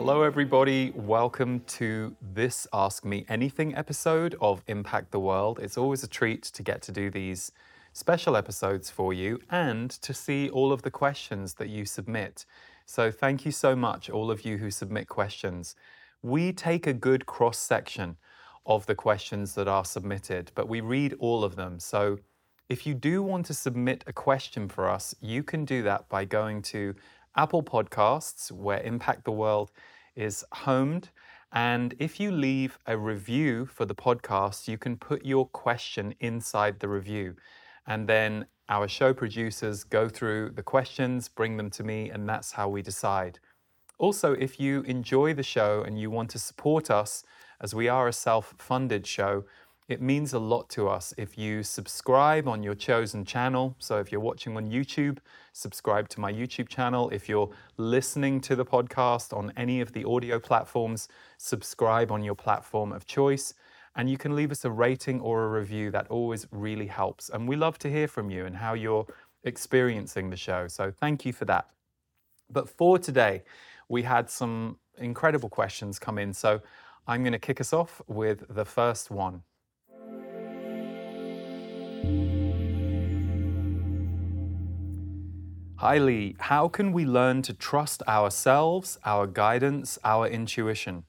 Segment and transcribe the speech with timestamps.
[0.00, 0.92] Hello, everybody.
[0.94, 5.60] Welcome to this Ask Me Anything episode of Impact the World.
[5.62, 7.52] It's always a treat to get to do these
[7.92, 12.46] special episodes for you and to see all of the questions that you submit.
[12.86, 15.76] So, thank you so much, all of you who submit questions.
[16.22, 18.16] We take a good cross section
[18.64, 21.78] of the questions that are submitted, but we read all of them.
[21.78, 22.16] So,
[22.70, 26.24] if you do want to submit a question for us, you can do that by
[26.24, 26.94] going to
[27.36, 29.70] Apple Podcasts, where Impact the World
[30.16, 31.10] is homed.
[31.52, 36.78] And if you leave a review for the podcast, you can put your question inside
[36.78, 37.36] the review.
[37.86, 42.52] And then our show producers go through the questions, bring them to me, and that's
[42.52, 43.40] how we decide.
[43.98, 47.24] Also, if you enjoy the show and you want to support us,
[47.60, 49.44] as we are a self funded show,
[49.90, 53.74] it means a lot to us if you subscribe on your chosen channel.
[53.80, 55.18] So if you're watching on YouTube,
[55.52, 57.10] subscribe to my YouTube channel.
[57.10, 62.36] If you're listening to the podcast on any of the audio platforms, subscribe on your
[62.36, 63.52] platform of choice.
[63.96, 65.90] And you can leave us a rating or a review.
[65.90, 67.28] That always really helps.
[67.28, 69.06] And we love to hear from you and how you're
[69.42, 70.68] experiencing the show.
[70.68, 71.68] So thank you for that.
[72.48, 73.42] But for today,
[73.88, 76.32] we had some incredible questions come in.
[76.32, 76.60] So
[77.08, 79.42] I'm going to kick us off with the first one.
[85.80, 91.04] Hi Lee, how can we learn to trust ourselves, our guidance, our intuition?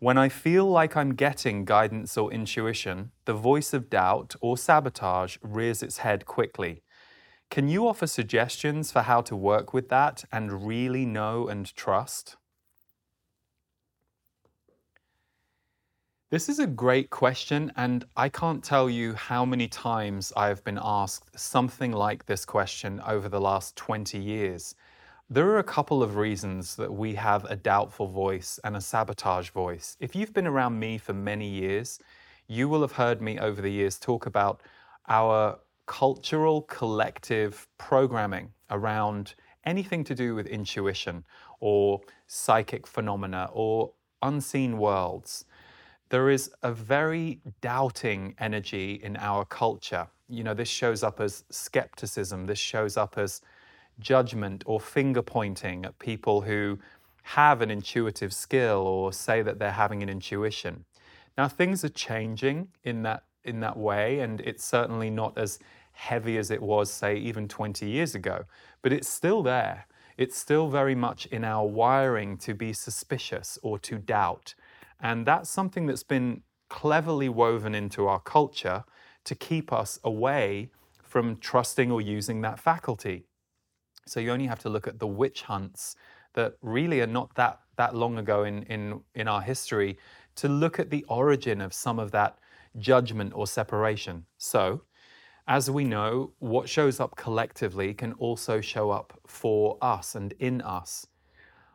[0.00, 5.38] When I feel like I'm getting guidance or intuition, the voice of doubt or sabotage
[5.40, 6.82] rears its head quickly.
[7.50, 12.36] Can you offer suggestions for how to work with that and really know and trust?
[16.32, 20.64] This is a great question, and I can't tell you how many times I have
[20.64, 24.74] been asked something like this question over the last 20 years.
[25.28, 29.50] There are a couple of reasons that we have a doubtful voice and a sabotage
[29.50, 29.98] voice.
[30.00, 31.98] If you've been around me for many years,
[32.46, 34.62] you will have heard me over the years talk about
[35.10, 39.34] our cultural collective programming around
[39.66, 41.24] anything to do with intuition
[41.60, 43.92] or psychic phenomena or
[44.22, 45.44] unseen worlds
[46.12, 50.06] there is a very doubting energy in our culture.
[50.28, 53.40] You know, this shows up as skepticism, this shows up as
[53.98, 56.78] judgment or finger pointing at people who
[57.22, 60.84] have an intuitive skill or say that they're having an intuition.
[61.38, 65.60] Now things are changing in that in that way and it's certainly not as
[65.92, 68.44] heavy as it was say even 20 years ago,
[68.82, 69.86] but it's still there.
[70.18, 74.54] It's still very much in our wiring to be suspicious or to doubt
[75.02, 78.84] and that's something that's been cleverly woven into our culture
[79.24, 80.70] to keep us away
[81.02, 83.26] from trusting or using that faculty.
[84.06, 85.96] So you only have to look at the witch hunts
[86.34, 89.98] that really are not that, that long ago in, in, in our history
[90.36, 92.38] to look at the origin of some of that
[92.78, 94.24] judgment or separation.
[94.38, 94.82] So,
[95.48, 100.62] as we know, what shows up collectively can also show up for us and in
[100.62, 101.06] us.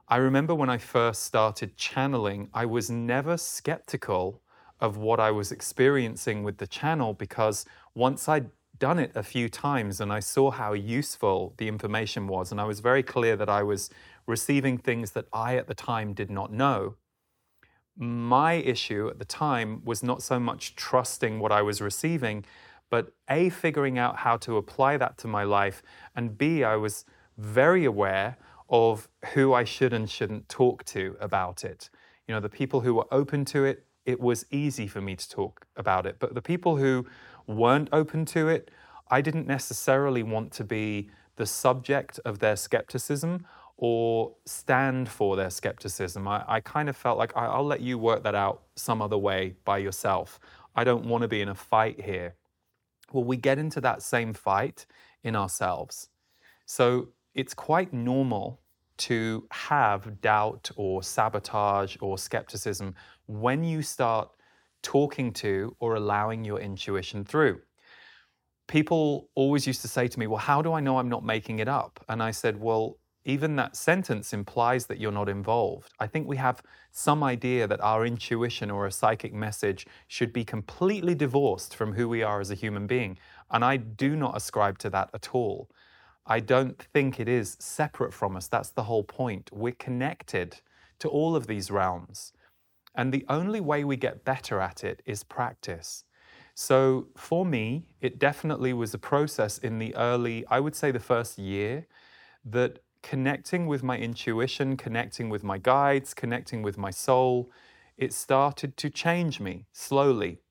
[0.09, 4.41] I remember when I first started channeling, I was never skeptical
[4.79, 9.49] of what I was experiencing with the channel because once I'd done it a few
[9.49, 13.49] times and I saw how useful the information was, and I was very clear that
[13.49, 13.89] I was
[14.27, 16.95] receiving things that I at the time did not know.
[17.97, 22.45] My issue at the time was not so much trusting what I was receiving,
[22.89, 25.83] but A, figuring out how to apply that to my life,
[26.15, 27.03] and B, I was
[27.37, 28.37] very aware
[28.69, 31.89] of who I should and shouldn't talk to about it.
[32.27, 35.29] You know, the people who were open to it, it was easy for me to
[35.29, 36.17] talk about it.
[36.19, 37.05] But the people who
[37.45, 38.71] weren't open to it,
[39.09, 43.45] I didn't necessarily want to be the subject of their skepticism
[43.77, 46.27] or stand for their skepticism.
[46.27, 49.17] I, I kind of felt like I, will let you work that out some other
[49.17, 50.39] way by yourself.
[50.75, 52.35] I don't want to be in a fight here.
[53.11, 54.85] Well, we get into that same fight
[55.23, 56.09] in ourselves.
[56.65, 58.59] So it's quite normal
[58.97, 62.95] to have doubt or sabotage or skepticism
[63.27, 64.29] when you start
[64.81, 67.59] talking to or allowing your intuition through.
[68.67, 71.59] People always used to say to me, Well, how do I know I'm not making
[71.59, 72.03] it up?
[72.09, 72.97] And I said, Well,
[73.27, 75.91] even that sentence implies that you're not involved.
[75.99, 80.45] I think we have some idea that our intuition or a psychic message should be
[80.45, 83.17] completely divorced from who we are as a human being.
[83.51, 85.69] And I do not ascribe to that at all.
[86.27, 88.47] I don't think it is separate from us.
[88.47, 89.49] That's the whole point.
[89.53, 90.59] We're connected
[90.99, 92.33] to all of these realms.
[92.93, 96.03] And the only way we get better at it is practice.
[96.53, 100.99] So for me, it definitely was a process in the early, I would say the
[100.99, 101.87] first year,
[102.43, 107.51] that connecting with my intuition, connecting with my guides, connecting with my soul,
[107.95, 110.41] it started to change me slowly.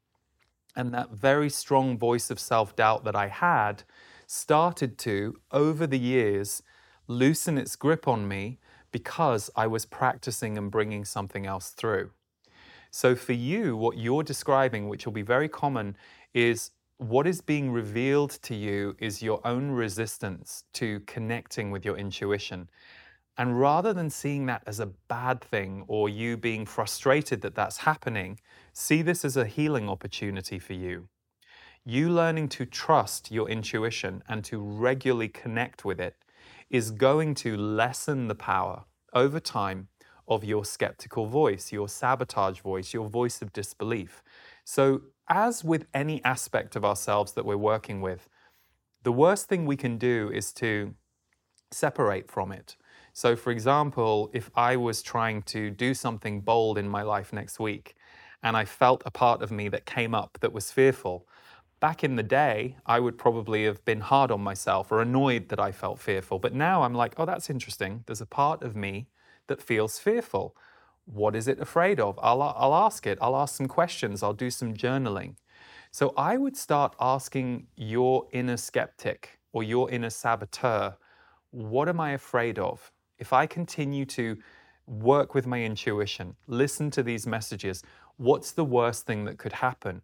[0.76, 3.82] And that very strong voice of self doubt that I had
[4.26, 6.62] started to, over the years,
[7.06, 8.58] loosen its grip on me
[8.90, 12.10] because I was practicing and bringing something else through.
[12.90, 15.96] So, for you, what you're describing, which will be very common,
[16.34, 21.98] is what is being revealed to you is your own resistance to connecting with your
[21.98, 22.70] intuition.
[23.36, 27.76] And rather than seeing that as a bad thing or you being frustrated that that's
[27.78, 28.40] happening,
[28.72, 31.08] see this as a healing opportunity for you.
[31.88, 36.16] You learning to trust your intuition and to regularly connect with it
[36.68, 39.86] is going to lessen the power over time
[40.26, 44.24] of your skeptical voice, your sabotage voice, your voice of disbelief.
[44.64, 48.28] So, as with any aspect of ourselves that we're working with,
[49.04, 50.92] the worst thing we can do is to
[51.70, 52.76] separate from it.
[53.12, 57.60] So, for example, if I was trying to do something bold in my life next
[57.60, 57.94] week
[58.42, 61.28] and I felt a part of me that came up that was fearful,
[61.86, 65.60] back in the day, I would probably have been hard on myself or annoyed that
[65.60, 66.40] I felt fearful.
[66.40, 68.02] But now I'm like, oh, that's interesting.
[68.06, 69.06] There's a part of me
[69.46, 70.56] that feels fearful.
[71.04, 72.18] What is it afraid of?
[72.20, 73.18] I'll, I'll ask it.
[73.20, 74.24] I'll ask some questions.
[74.24, 75.36] I'll do some journaling.
[75.92, 80.96] So I would start asking your inner skeptic or your inner saboteur,
[81.52, 82.90] what am I afraid of?
[83.20, 84.36] If I continue to
[84.88, 87.84] work with my intuition, listen to these messages,
[88.16, 90.02] what's the worst thing that could happen?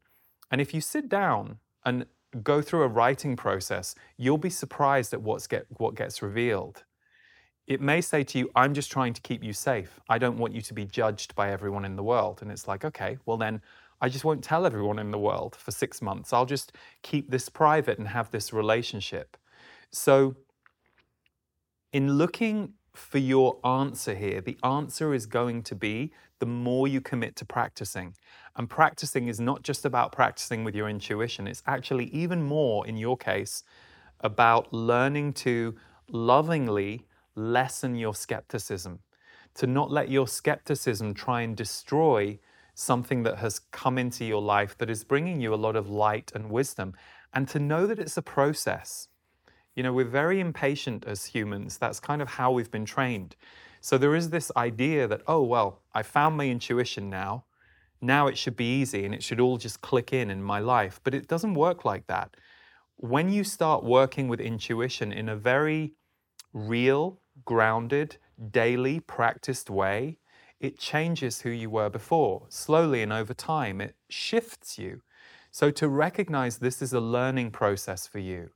[0.49, 2.07] And if you sit down and
[2.43, 6.85] go through a writing process, you'll be surprised at what's get, what gets revealed.
[7.67, 10.01] It may say to you, I'm just trying to keep you safe.
[10.09, 12.43] I don't want you to be judged by everyone in the world.
[12.43, 13.61] And it's like, okay, well, then
[14.01, 16.33] I just won't tell everyone in the world for six months.
[16.33, 19.37] I'll just keep this private and have this relationship.
[19.91, 20.35] So,
[21.93, 27.01] in looking for your answer here, the answer is going to be the more you
[27.01, 28.17] commit to practicing.
[28.57, 32.97] And practicing is not just about practicing with your intuition, it's actually even more, in
[32.97, 33.63] your case,
[34.23, 35.77] about learning to
[36.11, 37.07] lovingly
[37.37, 38.99] lessen your skepticism,
[39.55, 42.37] to not let your skepticism try and destroy
[42.75, 46.33] something that has come into your life that is bringing you a lot of light
[46.35, 46.93] and wisdom,
[47.33, 49.07] and to know that it's a process.
[49.77, 51.79] You know, we're very impatient as humans.
[51.79, 53.37] That's kind of how we've been trained.
[53.83, 57.45] So there is this idea that, oh, well, I found my intuition now.
[58.01, 61.01] Now it should be easy and it should all just click in in my life.
[61.03, 62.37] But it doesn't work like that.
[62.97, 65.95] When you start working with intuition in a very
[66.53, 68.19] real, grounded,
[68.53, 70.19] daily, practiced way,
[70.61, 72.47] it changes who you were before.
[72.51, 75.03] Slowly and over time, it shifts you.
[75.51, 78.51] So to recognize this is a learning process for you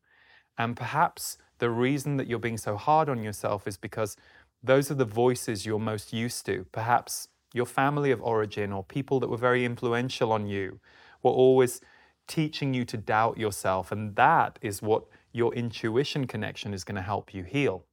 [0.59, 4.17] and perhaps the reason that you're being so hard on yourself is because
[4.63, 6.67] those are the voices you're most used to.
[6.73, 10.81] Perhaps your family of origin or people that were very influential on you
[11.23, 11.81] were always
[12.27, 13.93] teaching you to doubt yourself.
[13.93, 17.85] And that is what your intuition connection is going to help you heal.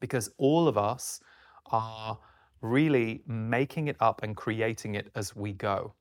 [0.00, 1.20] Because all of us
[1.66, 2.18] are
[2.60, 5.94] really making it up and creating it as we go.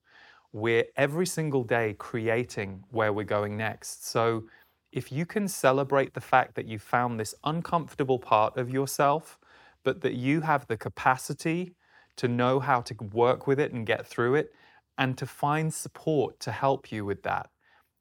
[0.53, 4.07] We're every single day creating where we're going next.
[4.07, 4.43] So
[4.91, 9.39] if you can celebrate the fact that you found this uncomfortable part of yourself,
[9.83, 11.75] but that you have the capacity
[12.17, 14.53] to know how to work with it and get through it,
[14.97, 17.49] and to find support to help you with that,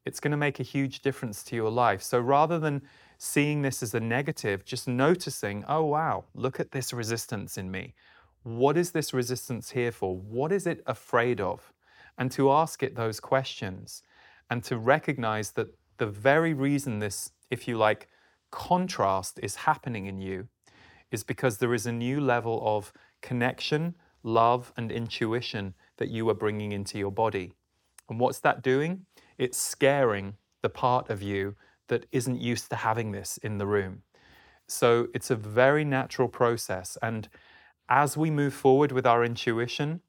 [0.05, 2.03] it's going to make a huge difference to your life.
[2.03, 2.83] So rather than
[3.19, 7.95] seeing this as a negative, just noticing, oh, wow, look at this resistance in me.
[8.43, 10.17] What is this resistance here for?
[10.17, 11.73] What is it afraid of?
[12.19, 14.03] And to ask it those questions
[14.51, 15.69] and to recognize that
[15.99, 18.09] the very reason this, if you like,
[18.51, 20.49] contrast is happening in you
[21.11, 26.35] is because there is a new level of connection, love, and intuition that you are
[26.35, 27.53] bringing into your body.
[28.09, 29.07] And what's that doing?
[29.39, 31.57] It's scaring the part of you
[31.89, 34.03] that isn't used to having this in the room.
[34.67, 36.97] So it's a very natural process.
[37.03, 37.29] And
[37.89, 40.01] as we move forward with our intuition,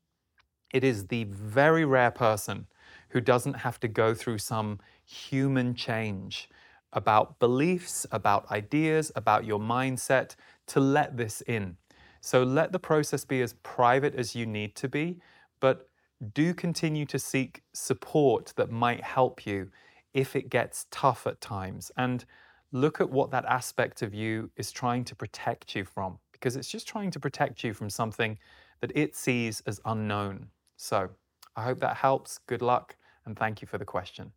[0.74, 2.67] it is the very rare person
[3.10, 6.48] who doesn't have to go through some human change
[6.93, 10.36] about beliefs, about ideas, about your mindset,
[10.67, 11.77] to let this in.
[12.21, 15.19] So let the process be as private as you need to be,
[15.59, 15.89] but
[16.33, 19.71] do continue to seek support that might help you
[20.13, 21.91] if it gets tough at times.
[21.97, 22.23] And
[22.71, 26.69] look at what that aspect of you is trying to protect you from, because it's
[26.69, 28.37] just trying to protect you from something
[28.81, 30.47] that it sees as unknown.
[30.77, 31.09] So
[31.55, 32.37] I hope that helps.
[32.37, 34.31] Good luck, and thank you for the question.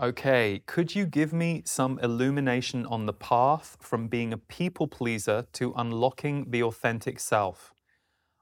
[0.00, 5.46] Okay, could you give me some illumination on the path from being a people pleaser
[5.54, 7.74] to unlocking the authentic self?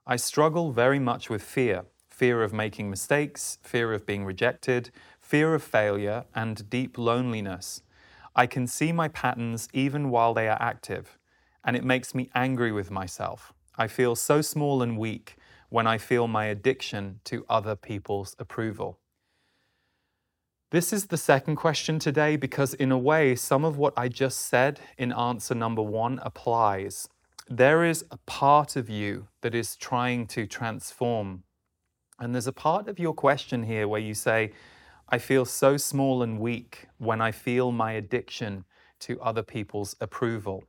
[0.06, 5.54] I struggle very much with fear fear of making mistakes, fear of being rejected, fear
[5.54, 7.82] of failure, and deep loneliness.
[8.34, 11.18] I can see my patterns even while they are active,
[11.64, 13.52] and it makes me angry with myself.
[13.76, 15.36] I feel so small and weak
[15.68, 18.98] when I feel my addiction to other people's approval.
[20.70, 24.46] This is the second question today because, in a way, some of what I just
[24.46, 27.08] said in answer number one applies.
[27.48, 31.44] There is a part of you that is trying to transform.
[32.18, 34.54] And there's a part of your question here where you say,
[35.08, 38.64] I feel so small and weak when I feel my addiction
[39.00, 40.64] to other people's approval.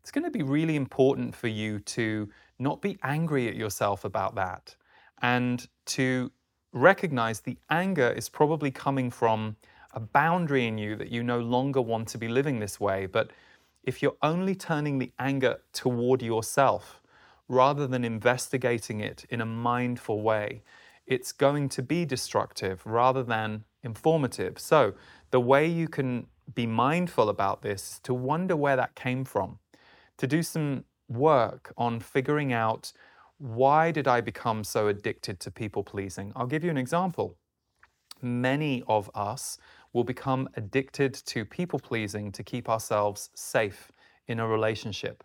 [0.00, 2.28] It's going to be really important for you to
[2.60, 4.76] not be angry at yourself about that
[5.20, 6.30] and to
[6.72, 9.56] recognize the anger is probably coming from
[9.92, 13.06] a boundary in you that you no longer want to be living this way.
[13.06, 13.30] But
[13.84, 17.02] if you're only turning the anger toward yourself
[17.48, 20.62] rather than investigating it in a mindful way,
[21.06, 24.58] it's going to be destructive rather than informative.
[24.58, 24.94] So,
[25.30, 29.58] the way you can be mindful about this is to wonder where that came from,
[30.18, 32.92] to do some work on figuring out
[33.42, 36.32] why did I become so addicted to people pleasing?
[36.36, 37.36] I'll give you an example.
[38.20, 39.58] Many of us
[39.92, 43.90] will become addicted to people pleasing to keep ourselves safe
[44.28, 45.24] in a relationship.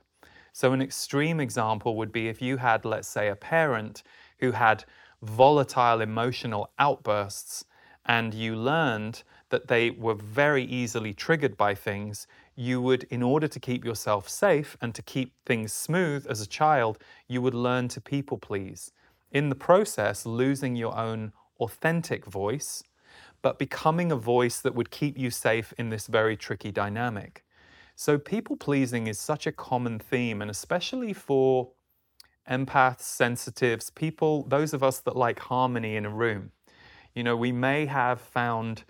[0.52, 4.02] So, an extreme example would be if you had, let's say, a parent
[4.40, 4.84] who had
[5.22, 7.66] volatile emotional outbursts
[8.08, 12.26] and you learned that they were very easily triggered by things,
[12.60, 16.48] you would, in order to keep yourself safe and to keep things smooth as a
[16.48, 16.98] child,
[17.28, 18.92] you would learn to people please.
[19.32, 22.84] In the process, losing your own authentic voice,
[23.44, 27.46] but becoming a voice that would keep you safe in this very tricky dynamic.
[27.96, 31.70] So, people pleasing is such a common theme, and especially for
[32.50, 36.52] empaths, sensitives, people, those of us that like harmony in a room.
[37.14, 38.84] You know, we may have found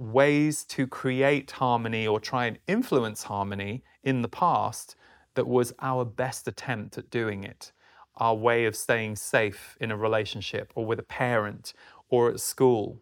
[0.00, 4.96] ways to create harmony or try and influence harmony in the past
[5.34, 7.70] that was our best attempt at doing it,
[8.16, 11.74] our way of staying safe in a relationship or with a parent
[12.08, 12.98] or at school.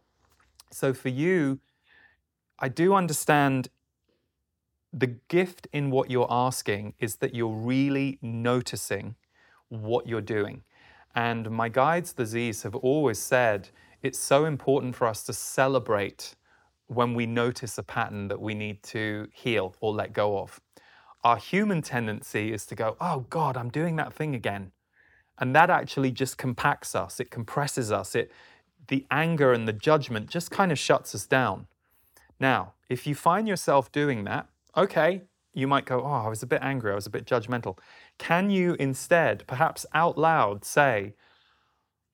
[0.71, 1.61] So for you,
[2.59, 3.69] I do understand
[4.93, 9.15] the gift in what you're asking is that you're really noticing
[9.69, 10.65] what you're doing.
[11.15, 13.69] And my guides, the Z's, have always said
[14.03, 16.35] it's so important for us to celebrate
[16.89, 20.61] when we notice a pattern that we need to heal or let go of.
[21.23, 24.73] Our human tendency is to go, oh God, I'm doing that thing again.
[25.39, 28.33] And that actually just compacts us, it compresses us, it,
[28.89, 31.67] the anger and the judgment just kind of shuts us down.
[32.41, 36.47] Now, if you find yourself doing that, okay, you might go, oh, I was a
[36.47, 37.79] bit angry, I was a bit judgmental.
[38.17, 41.15] Can you instead, perhaps out loud, say,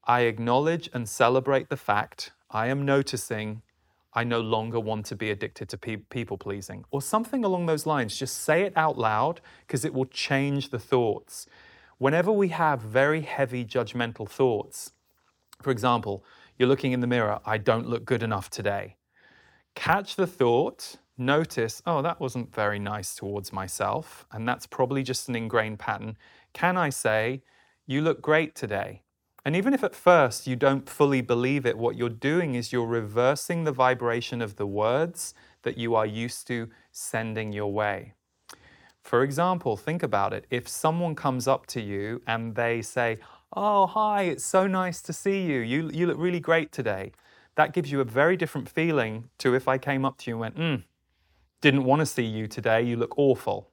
[0.05, 3.63] I acknowledge and celebrate the fact I am noticing
[4.15, 7.87] I no longer want to be addicted to pe- people pleasing, or something along those
[7.87, 8.17] lines.
[8.17, 11.47] Just say it out loud because it will change the thoughts.
[11.99, 14.93] Whenever we have very heavy judgmental thoughts,
[15.63, 16.25] for example,
[16.59, 18.97] you're looking in the mirror, I don't look good enough today.
[19.75, 25.29] Catch the thought, notice, oh, that wasn't very nice towards myself, and that's probably just
[25.29, 26.17] an ingrained pattern.
[26.53, 27.43] Can I say,
[27.87, 29.04] you look great today?
[29.45, 32.87] And even if at first you don't fully believe it, what you're doing is you're
[32.87, 38.15] reversing the vibration of the words that you are used to sending your way.
[39.03, 40.47] For example, think about it.
[40.51, 43.19] If someone comes up to you and they say,
[43.57, 45.61] Oh, hi, it's so nice to see you.
[45.61, 47.13] You, you look really great today.
[47.55, 50.41] That gives you a very different feeling to if I came up to you and
[50.41, 50.83] went, mm,
[51.61, 52.83] Didn't want to see you today.
[52.83, 53.69] You look awful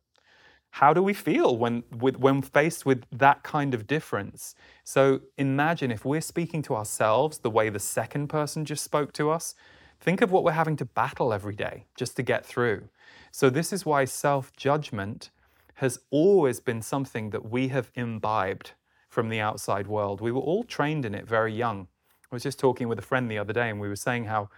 [0.71, 4.55] how do we feel when, with, when faced with that kind of difference?
[4.83, 9.29] So imagine if we're speaking to ourselves the way the second person just spoke to
[9.29, 9.53] us.
[9.99, 12.89] Think of what we're having to battle every day just to get through.
[13.31, 15.29] So, this is why self judgment
[15.75, 18.71] has always been something that we have imbibed
[19.09, 20.19] from the outside world.
[20.19, 21.87] We were all trained in it very young.
[22.31, 24.49] I was just talking with a friend the other day, and we were saying how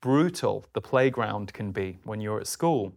[0.00, 2.94] brutal the playground can be when you're at school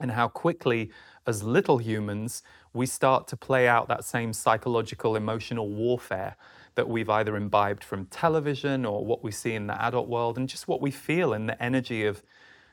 [0.00, 0.90] and how quickly,
[1.26, 6.36] as little humans, we start to play out that same psychological, emotional warfare
[6.74, 10.48] that we've either imbibed from television or what we see in the adult world, and
[10.48, 12.22] just what we feel in the energy of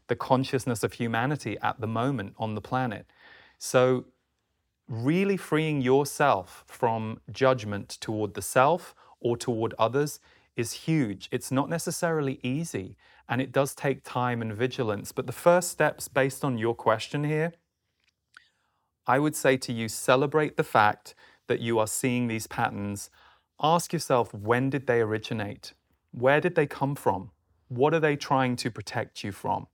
[0.08, 3.08] the consciousness of humanity at the moment on the planet.
[3.58, 4.06] So,
[4.88, 10.20] really freeing yourself from judgment toward the self or toward others
[10.56, 11.28] is huge.
[11.32, 12.96] It's not necessarily easy,
[13.28, 15.12] and it does take time and vigilance.
[15.12, 17.54] But the first steps, based on your question here,
[19.08, 21.16] I would say to you celebrate the fact
[21.48, 23.10] that you are seeing these patterns.
[23.62, 25.74] Ask yourself when did they originate?
[26.12, 27.32] Where did they come from?
[27.68, 29.68] What are they trying to protect you from?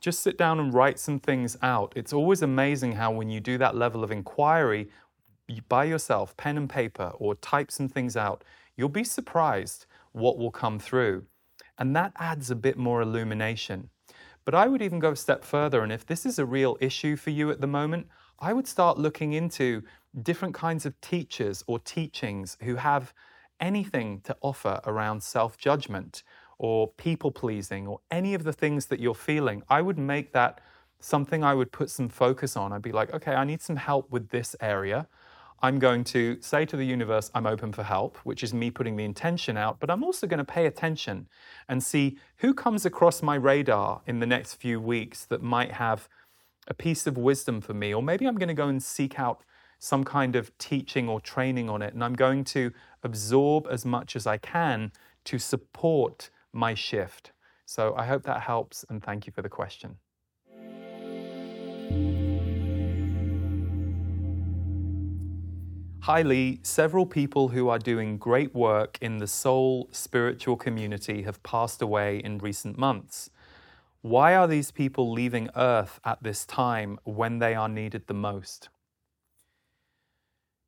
[0.00, 1.92] Just sit down and write some things out.
[1.96, 4.88] It's always amazing how, when you do that level of inquiry
[5.68, 8.44] by yourself, pen and paper, or type some things out,
[8.76, 11.24] you'll be surprised what will come through.
[11.78, 13.90] And that adds a bit more illumination.
[14.44, 17.16] But I would even go a step further, and if this is a real issue
[17.16, 18.06] for you at the moment,
[18.38, 19.82] I would start looking into
[20.22, 23.12] different kinds of teachers or teachings who have
[23.60, 26.22] anything to offer around self judgment
[26.58, 29.62] or people pleasing or any of the things that you're feeling.
[29.68, 30.60] I would make that
[31.00, 32.72] something I would put some focus on.
[32.72, 35.06] I'd be like, okay, I need some help with this area.
[35.62, 38.96] I'm going to say to the universe, I'm open for help, which is me putting
[38.96, 41.28] the intention out, but I'm also going to pay attention
[41.68, 46.08] and see who comes across my radar in the next few weeks that might have
[46.68, 47.94] a piece of wisdom for me.
[47.94, 49.42] Or maybe I'm going to go and seek out
[49.78, 52.72] some kind of teaching or training on it, and I'm going to
[53.02, 54.92] absorb as much as I can
[55.24, 57.32] to support my shift.
[57.64, 59.96] So I hope that helps, and thank you for the question.
[66.06, 71.42] Hi Lee, several people who are doing great work in the soul spiritual community have
[71.42, 73.28] passed away in recent months.
[74.02, 78.68] Why are these people leaving Earth at this time when they are needed the most?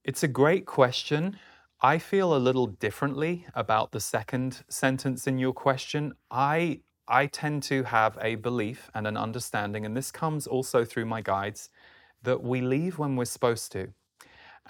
[0.02, 1.38] It's a great question.
[1.80, 6.14] I feel a little differently about the second sentence in your question.
[6.32, 11.06] I I tend to have a belief and an understanding, and this comes also through
[11.06, 11.70] my guides,
[12.24, 13.92] that we leave when we're supposed to.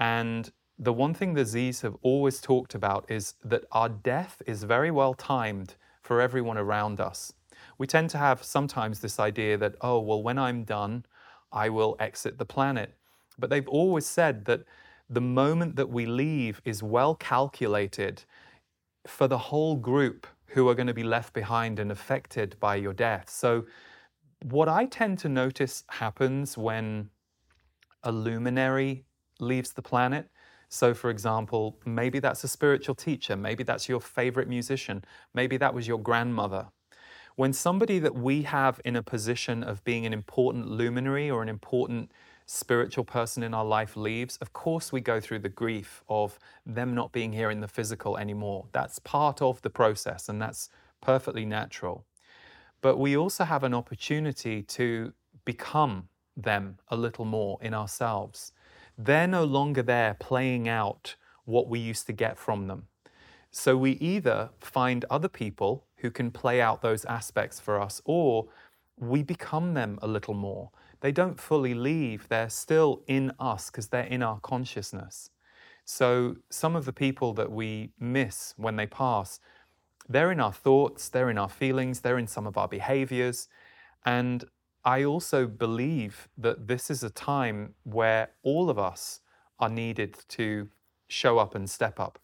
[0.01, 4.63] And the one thing the Z's have always talked about is that our death is
[4.63, 7.33] very well timed for everyone around us.
[7.79, 11.05] We tend to have sometimes this idea that, oh, well, when I'm done,
[11.53, 12.95] I will exit the planet.
[13.39, 14.65] But they've always said that
[15.11, 18.25] the moment that we leave is well calculated
[19.07, 22.93] for the whole group who are going to be left behind and affected by your
[22.93, 23.29] death.
[23.29, 23.65] So,
[24.43, 27.11] what I tend to notice happens when
[28.05, 29.05] a luminary
[29.41, 30.31] leaves the planet
[30.69, 35.05] so, for example, maybe that's a spiritual teacher, maybe that's your favorite musician,
[35.35, 36.69] maybe that was your grandmother.
[37.37, 41.49] When somebody that we have in a position of being an important luminary or an
[41.49, 42.13] important
[42.47, 46.95] spiritual person in our life leaves, of course we go through the grief of them
[46.95, 48.67] not being here in the physical anymore.
[48.73, 50.69] That's part of the process and that's
[51.01, 52.05] perfectly natural.
[52.81, 55.13] But we also have an opportunity to
[55.45, 58.53] become them a little more in ourselves
[58.99, 62.89] they're no longer there playing out what we used to get from them.
[63.51, 68.49] So we either find other people who can play out those aspects for us, or
[68.99, 70.71] we become them a little more.
[71.01, 75.31] They don't fully leave, they're still in us because they're in our consciousness.
[75.85, 79.41] So some of the people that we miss when they pass,
[80.09, 83.49] they're in our thoughts, they're in our feelings, they're in some of our behaviors.
[84.05, 84.45] And
[84.89, 89.21] I also believe that this is a time where all of us
[89.59, 90.71] are needed to
[91.09, 92.19] show up and step up.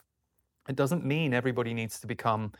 [0.66, 2.53] It doesn't mean everybody needs to become,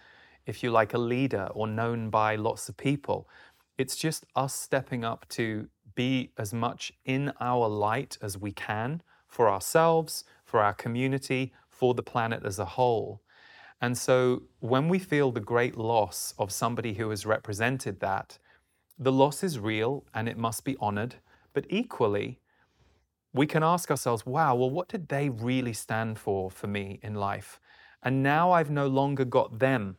[0.45, 3.31] if you like, a leader or known by lots of people.
[3.79, 9.01] It's just us stepping up to be as much in our light as we can
[9.27, 13.23] for ourselves, for our community, for the planet as a whole.
[13.81, 18.39] And so when we feel the great loss of somebody who has represented that,
[18.99, 21.17] the loss is real and it must be honored,
[21.53, 22.41] but equally,
[23.33, 27.15] we can ask ourselves, wow, well, what did they really stand for for me in
[27.15, 27.61] life?
[28.03, 29.97] And now I've no longer got them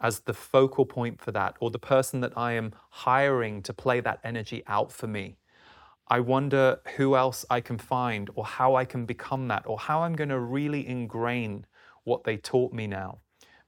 [0.00, 4.00] as the focal point for that or the person that I am hiring to play
[4.00, 5.36] that energy out for me.
[6.08, 10.02] I wonder who else I can find or how I can become that or how
[10.02, 11.64] I'm going to really ingrain
[12.02, 13.20] what they taught me now.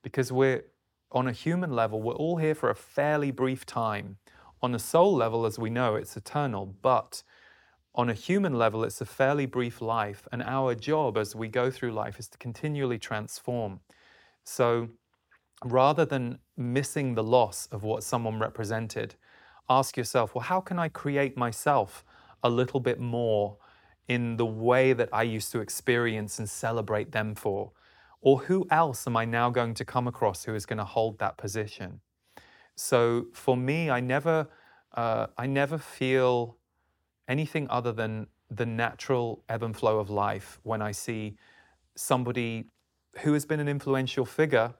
[0.03, 0.65] Because we're
[1.11, 4.19] on a human level, we're all here for a fairly brief time.
[4.62, 7.23] On a soul level, as we know, it's eternal, but
[7.95, 11.71] on a human level, it's a fairly brief life, and our job as we go
[11.71, 13.81] through life is to continually transform.
[14.45, 14.88] So
[15.64, 19.14] rather than missing the loss of what someone represented,
[19.69, 22.05] ask yourself, well, how can I create myself
[22.42, 23.57] a little bit more
[24.09, 27.73] in the way that I used to experience and celebrate them for?
[28.21, 31.19] Or who else am I now going to come across who is going to hold
[31.19, 32.01] that position?
[32.77, 34.49] So for me, I never,
[34.95, 36.57] uh, I never feel
[37.27, 41.37] anything other than the natural ebb and flow of life when I see
[41.97, 42.67] somebody
[43.21, 44.75] who has been an influential figure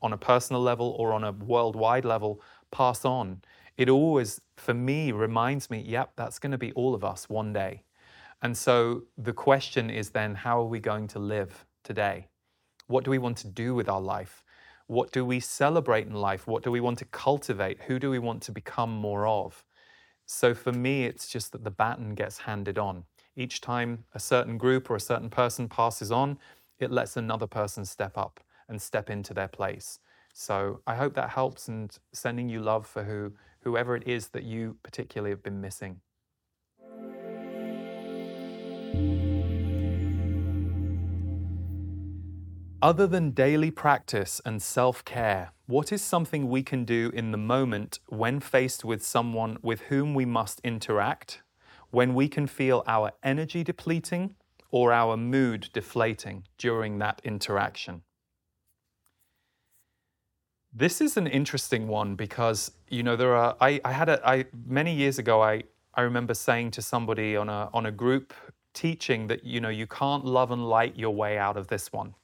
[0.00, 3.40] on a personal level or on a worldwide level pass on,
[3.76, 7.52] it always, for me, reminds me, yep, that's going to be all of us one
[7.52, 7.82] day.
[8.42, 12.28] And so the question is then, how are we going to live today?
[12.86, 14.44] What do we want to do with our life?
[14.88, 16.46] What do we celebrate in life?
[16.46, 17.82] What do we want to cultivate?
[17.82, 19.62] Who do we want to become more of?
[20.26, 23.04] So for me, it's just that the baton gets handed on.
[23.36, 26.38] Each time a certain group or a certain person passes on,
[26.78, 30.00] it lets another person step up and step into their place.
[30.32, 34.44] So I hope that helps and sending you love for who whoever it is that
[34.44, 36.00] you particularly have been missing.
[42.80, 47.38] Other than daily practice and self care, what is something we can do in the
[47.38, 51.42] moment when faced with someone with whom we must interact,
[51.90, 54.36] when we can feel our energy depleting
[54.70, 58.02] or our mood deflating during that interaction?
[60.72, 63.56] This is an interesting one because you know there are.
[63.60, 64.20] I, I had a.
[64.24, 65.42] I many years ago.
[65.42, 65.64] I
[65.94, 68.32] I remember saying to somebody on a on a group
[68.72, 72.14] teaching that you know you can't love and light your way out of this one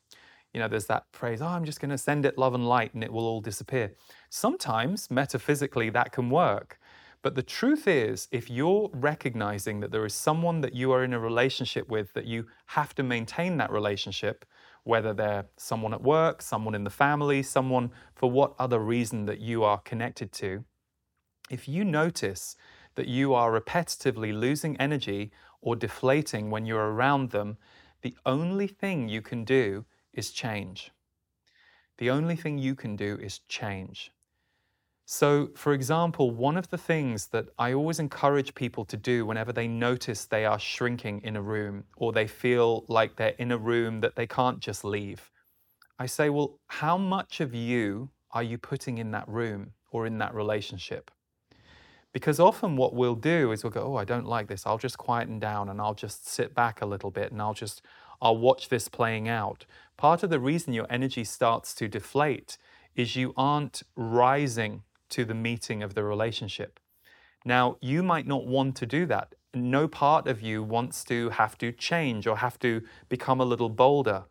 [0.55, 2.95] you know, there's that phrase, oh, I'm just going to send it love and light
[2.95, 3.93] and it will all disappear.
[4.31, 6.79] Sometimes, metaphysically, that can work.
[7.23, 11.13] But the truth is, if you're recognizing that there is someone that you are in
[11.13, 14.45] a relationship with, that you have to maintain that relationship,
[14.85, 19.41] whether they're someone at work, someone in the family, someone for what other reason that
[19.41, 20.65] you are connected to,
[21.51, 22.57] if you notice
[22.95, 27.57] that you are repetitively losing energy or deflating when you're around them,
[28.03, 29.85] the only thing you can do
[30.17, 30.91] is change.
[31.99, 34.11] The only thing you can do is change.
[35.07, 39.53] So, for example, one of the things that I always encourage people to do whenever
[39.53, 43.59] they notice they are shrinking in a room or they feel like they're in a
[43.59, 45.31] room that they can't just leave,
[45.99, 50.19] I say, well, how much of you are you putting in that room or in
[50.19, 51.11] that relationship?
[52.15, 54.67] Because often what we'll do is we'll go, oh, I don't like this.
[54.67, 57.83] I'll just quieten down and I'll just sit back a little bit and I'll just,
[58.23, 59.67] I'll watch this playing out.
[59.97, 62.59] Part of the reason your energy starts to deflate
[62.95, 66.81] is you aren't rising to the meeting of the relationship.
[67.45, 69.35] Now, you might not want to do that.
[69.55, 73.69] No part of you wants to have to change or have to become a little
[73.69, 74.25] bolder.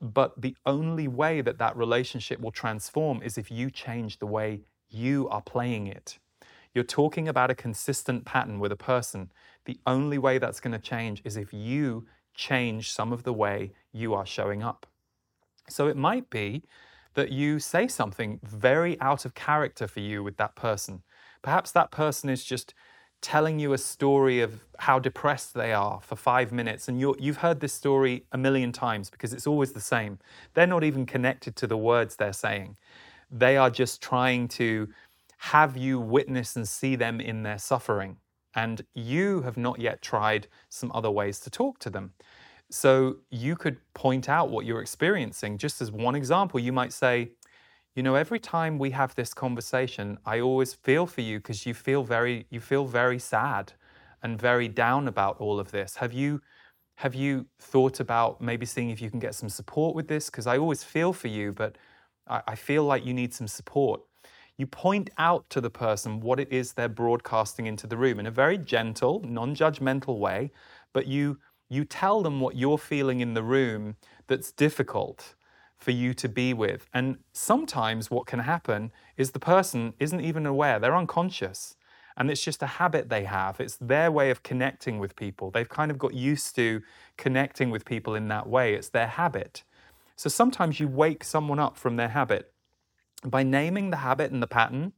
[0.00, 4.62] But the only way that that relationship will transform is if you change the way
[4.88, 6.18] you are playing it.
[6.74, 9.30] You're talking about a consistent pattern with a person.
[9.64, 13.72] The only way that's going to change is if you change some of the way
[13.92, 14.86] you are showing up.
[15.68, 16.62] So it might be
[17.14, 21.02] that you say something very out of character for you with that person.
[21.42, 22.74] Perhaps that person is just
[23.20, 27.38] telling you a story of how depressed they are for five minutes, and you have
[27.38, 30.18] heard this story a million times because it's always the same.
[30.52, 32.76] They're not even connected to the words they're saying.
[33.30, 34.88] They are just trying to
[35.38, 38.18] have you witness and see them in their suffering.
[38.54, 42.12] And you have not yet tried some other ways to talk to them.
[42.70, 45.58] So you could point out what you're experiencing.
[45.58, 47.32] Just as one example, you might say,
[47.94, 51.74] you know, every time we have this conversation, I always feel for you because you
[51.74, 53.72] feel very you feel very sad
[54.22, 55.96] and very down about all of this.
[55.96, 56.40] Have you
[56.96, 60.30] have you thought about maybe seeing if you can get some support with this?
[60.30, 61.76] Because I always feel for you, but
[62.28, 64.02] I, I feel like you need some support.
[64.56, 68.26] You point out to the person what it is they're broadcasting into the room in
[68.26, 70.52] a very gentle, non judgmental way,
[70.92, 71.38] but you
[71.74, 75.34] you tell them what you're feeling in the room that's difficult
[75.76, 76.88] for you to be with.
[76.94, 81.76] And sometimes what can happen is the person isn't even aware, they're unconscious.
[82.16, 83.58] And it's just a habit they have.
[83.58, 85.50] It's their way of connecting with people.
[85.50, 86.80] They've kind of got used to
[87.16, 88.74] connecting with people in that way.
[88.74, 89.64] It's their habit.
[90.14, 92.52] So sometimes you wake someone up from their habit.
[93.24, 94.92] By naming the habit and the pattern,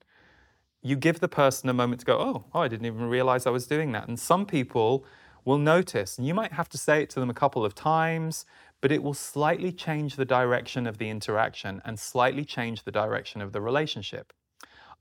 [0.82, 3.50] you give the person a moment to go, oh, oh, I didn't even realize I
[3.50, 4.08] was doing that.
[4.08, 5.06] And some people
[5.46, 8.44] will notice, and you might have to say it to them a couple of times,
[8.82, 13.40] but it will slightly change the direction of the interaction and slightly change the direction
[13.40, 14.32] of the relationship.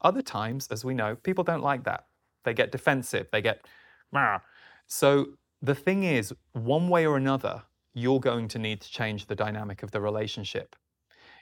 [0.01, 2.05] Other times, as we know, people don't like that.
[2.43, 3.65] They get defensive, they get,
[4.11, 4.39] Mah.
[4.87, 5.29] so
[5.61, 9.81] the thing is, one way or another, you're going to need to change the dynamic
[9.81, 10.75] of the relationship.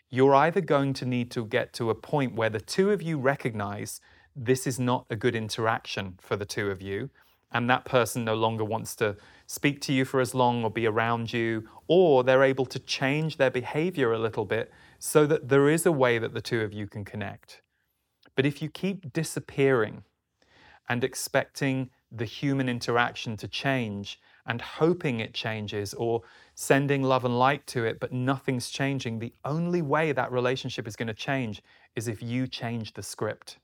[0.09, 3.17] You're either going to need to get to a point where the two of you
[3.17, 3.99] recognize
[4.35, 7.09] this is not a good interaction for the two of you,
[7.53, 10.87] and that person no longer wants to speak to you for as long or be
[10.87, 15.69] around you, or they're able to change their behavior a little bit so that there
[15.69, 17.61] is a way that the two of you can connect.
[18.35, 20.03] But if you keep disappearing
[20.89, 26.21] and expecting the human interaction to change and hoping it changes or
[26.55, 30.95] sending love and light to it, but nothing's changing, the only way that relationship is
[30.95, 31.61] going to change
[31.95, 33.57] is if you change the script.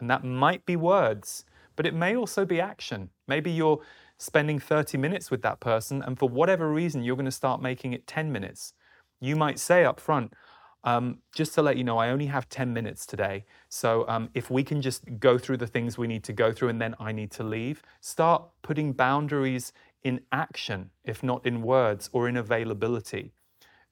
[0.00, 1.44] And that might be words,
[1.78, 3.08] but it may also be action.
[3.28, 3.78] Maybe you're
[4.18, 7.92] spending 30 minutes with that person, and for whatever reason, you're going to start making
[7.92, 8.72] it 10 minutes.
[9.20, 10.34] You might say up front,
[10.82, 13.44] um, just to let you know, I only have 10 minutes today.
[13.68, 16.70] So um, if we can just go through the things we need to go through
[16.70, 22.10] and then I need to leave, start putting boundaries in action, if not in words
[22.12, 23.30] or in availability.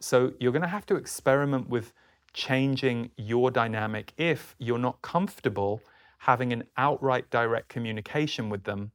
[0.01, 1.93] So you're going to have to experiment with
[2.33, 5.81] changing your dynamic if you're not comfortable
[6.19, 8.91] having an outright direct communication with them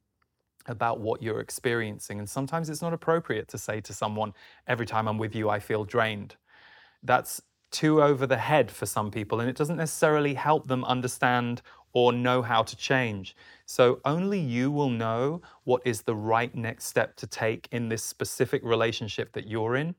[0.68, 2.20] about what you're experiencing.
[2.20, 4.34] And sometimes it's not appropriate to say to someone,
[4.68, 6.36] every time I'm with you, I feel drained.
[7.04, 11.62] That's too over the head for some people, and it doesn't necessarily help them understand
[11.94, 13.36] or know how to change.
[13.66, 18.04] So only you will know what is the right next step to take in this
[18.04, 19.96] specific relationship that you're in.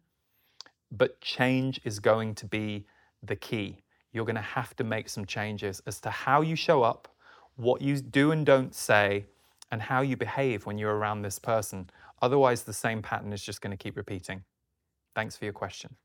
[0.90, 2.86] But change is going to be
[3.22, 3.82] the key.
[4.12, 7.08] You're going to have to make some changes as to how you show up,
[7.56, 9.24] what you do and don't say,
[9.70, 11.88] and how you behave when you're around this person.
[12.20, 14.44] Otherwise, the same pattern is just going to keep repeating.
[15.14, 15.96] Thanks for your question.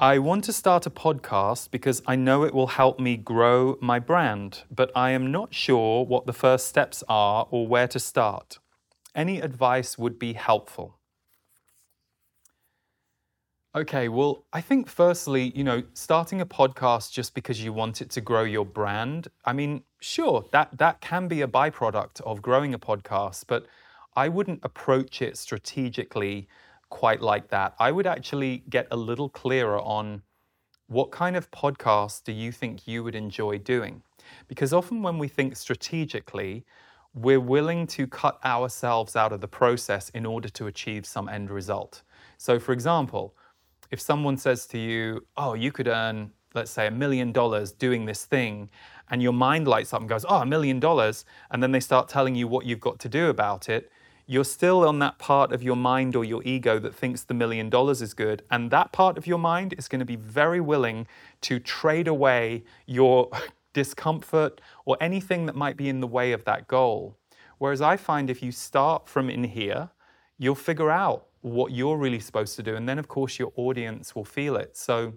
[0.00, 3.98] I want to start a podcast because I know it will help me grow my
[3.98, 8.60] brand, but I am not sure what the first steps are or where to start.
[9.16, 10.97] Any advice would be helpful.
[13.74, 18.10] Okay, well, I think firstly, you know, starting a podcast just because you want it
[18.10, 22.72] to grow your brand, I mean, sure, that that can be a byproduct of growing
[22.72, 23.66] a podcast, but
[24.16, 26.48] I wouldn't approach it strategically
[26.88, 27.74] quite like that.
[27.78, 30.22] I would actually get a little clearer on
[30.86, 34.02] what kind of podcast do you think you would enjoy doing?
[34.48, 36.64] Because often when we think strategically,
[37.14, 41.50] we're willing to cut ourselves out of the process in order to achieve some end
[41.50, 42.02] result.
[42.38, 43.34] So, for example,
[43.90, 48.04] if someone says to you, Oh, you could earn, let's say, a million dollars doing
[48.04, 48.70] this thing,
[49.10, 52.08] and your mind lights up and goes, Oh, a million dollars, and then they start
[52.08, 53.90] telling you what you've got to do about it,
[54.30, 57.70] you're still on that part of your mind or your ego that thinks the million
[57.70, 58.42] dollars is good.
[58.50, 61.06] And that part of your mind is going to be very willing
[61.40, 63.30] to trade away your
[63.72, 67.16] discomfort or anything that might be in the way of that goal.
[67.56, 69.88] Whereas I find if you start from in here,
[70.36, 72.74] you'll figure out what you're really supposed to do.
[72.74, 74.76] And then, of course, your audience will feel it.
[74.76, 75.14] So,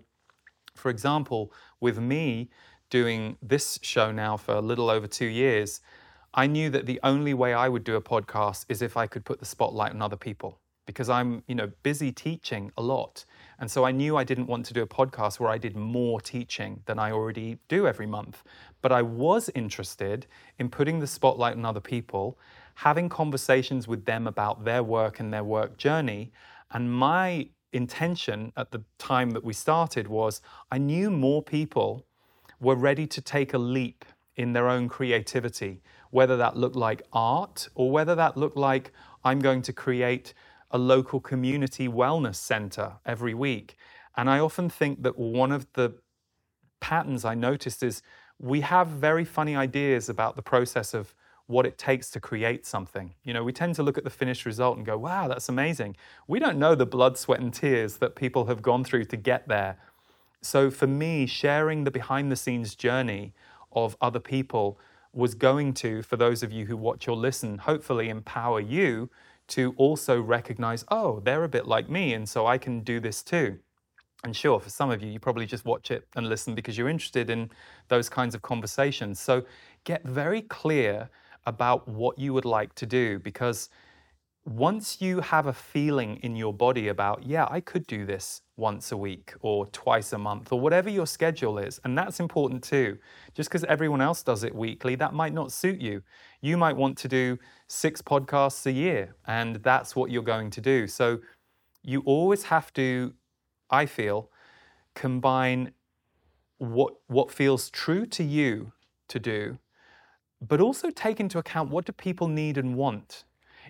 [0.76, 2.50] for example, with me
[2.90, 5.82] doing this show now for a little over two years,
[6.34, 9.26] I knew that the only way I would do a podcast is if I could
[9.26, 10.60] put the spotlight on other people
[10.92, 13.26] because I'm, you know, busy teaching a lot.
[13.60, 16.20] And so I knew I didn't want to do a podcast where I did more
[16.20, 18.44] teaching than I already do every month.
[18.82, 20.28] But I was interested
[20.60, 22.38] in putting the spotlight on other people,
[22.76, 26.32] having conversations with them about their work and their work journey.
[26.72, 32.06] And my intention at the time that we started was I knew more people
[32.60, 37.70] were ready to take a leap in their own creativity, whether that looked like art
[37.76, 38.92] or whether that looked like
[39.24, 40.34] I'm going to create
[40.72, 43.76] a local community wellness center every week.
[44.18, 45.94] And I often think that one of the
[46.80, 48.02] patterns I noticed is
[48.40, 51.14] we have very funny ideas about the process of
[51.48, 53.14] what it takes to create something.
[53.24, 55.96] You know, we tend to look at the finished result and go, wow, that's amazing.
[56.28, 59.48] We don't know the blood, sweat, and tears that people have gone through to get
[59.48, 59.78] there.
[60.42, 63.34] So for me, sharing the behind the scenes journey
[63.74, 64.80] of other people
[65.14, 69.10] was going to, for those of you who watch or listen, hopefully empower you
[69.52, 73.22] to also recognize, oh, they're a bit like me, and so I can do this
[73.24, 73.60] too.
[74.24, 76.90] And sure, for some of you, you probably just watch it and listen because you're
[76.90, 77.50] interested in
[77.88, 79.20] those kinds of conversations.
[79.20, 79.44] So
[79.84, 81.10] get very clear
[81.46, 83.70] about what you would like to do because
[84.46, 88.92] once you have a feeling in your body about, yeah, I could do this once
[88.92, 92.98] a week or twice a month or whatever your schedule is, and that's important too.
[93.36, 96.02] Just because everyone else does it weekly, that might not suit you.
[96.42, 100.62] You might want to do six podcasts a year, and that's what you're going to
[100.62, 100.88] do.
[100.88, 101.20] So
[101.84, 103.14] you always have to,
[103.70, 104.32] I feel,
[104.96, 105.72] combine
[106.58, 108.74] what, what feels true to you
[109.08, 109.60] to do,
[110.42, 113.24] but also take into account what do people need and want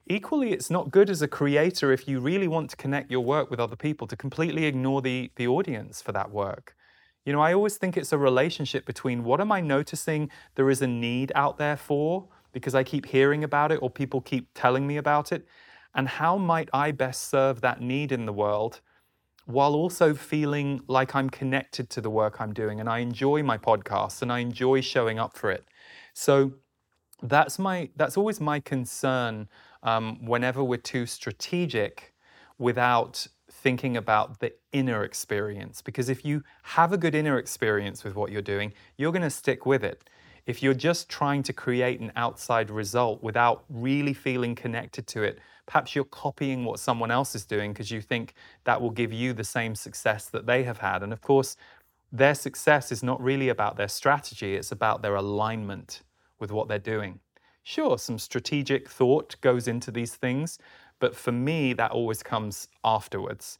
[0.08, 3.50] Equally, it's not good as a creator if you really want to connect your work
[3.50, 6.76] with other people to completely ignore the, the audience for that work.
[7.26, 10.82] You know, I always think it's a relationship between what am I noticing there is
[10.82, 14.86] a need out there for because I keep hearing about it or people keep telling
[14.86, 15.48] me about it,
[15.94, 18.82] and how might I best serve that need in the world
[19.46, 23.58] while also feeling like I'm connected to the work I'm doing and I enjoy my
[23.58, 25.66] podcast and I enjoy showing up for it.
[26.14, 26.54] So
[27.24, 29.48] that's my that's always my concern
[29.84, 32.14] um, whenever we're too strategic
[32.58, 35.82] without thinking about the inner experience.
[35.82, 39.30] Because if you have a good inner experience with what you're doing, you're going to
[39.30, 40.04] stick with it.
[40.46, 45.40] If you're just trying to create an outside result without really feeling connected to it,
[45.68, 49.34] perhaps you're copying what someone else is doing because you think that will give you
[49.34, 51.04] the same success that they have had.
[51.04, 51.58] And of course,
[52.12, 56.02] their success is not really about their strategy, it's about their alignment
[56.40, 57.20] with what they're doing.
[57.64, 60.58] Sure, some strategic thought goes into these things,
[61.00, 63.58] but for me, that always comes afterwards.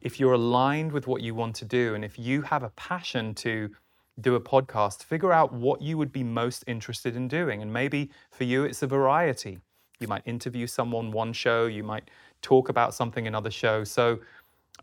[0.00, 3.34] If you're aligned with what you want to do, and if you have a passion
[3.36, 3.70] to
[4.20, 7.62] do a podcast, figure out what you would be most interested in doing.
[7.62, 9.58] And maybe for you, it's a variety.
[10.00, 12.10] You might interview someone one show, you might
[12.42, 13.82] talk about something another show.
[13.84, 14.20] So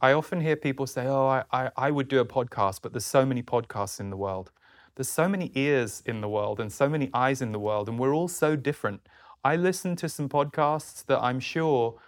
[0.02, 3.06] I often hear people say, Oh, I, I, I would do a podcast, but there's
[3.06, 4.52] so many podcasts in the world.
[4.95, 7.97] There's so many ears in the world and so many eyes in the world, and
[7.97, 9.01] we're all so different.
[9.43, 11.99] I listen to some podcasts that I'm sure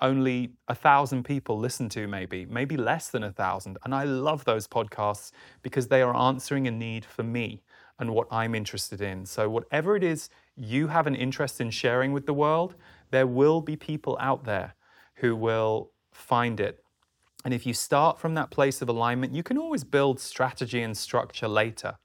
[0.00, 3.78] only a thousand people listen to, maybe, maybe less than a thousand.
[3.84, 5.30] And I love those podcasts
[5.62, 7.62] because they are answering a need for me
[7.98, 9.26] and what I'm interested in.
[9.26, 12.74] So, whatever it is you have an interest in sharing with the world,
[13.10, 14.74] there will be people out there
[15.16, 16.82] who will find it.
[17.44, 20.96] And if you start from that place of alignment, you can always build strategy and
[20.96, 21.96] structure later.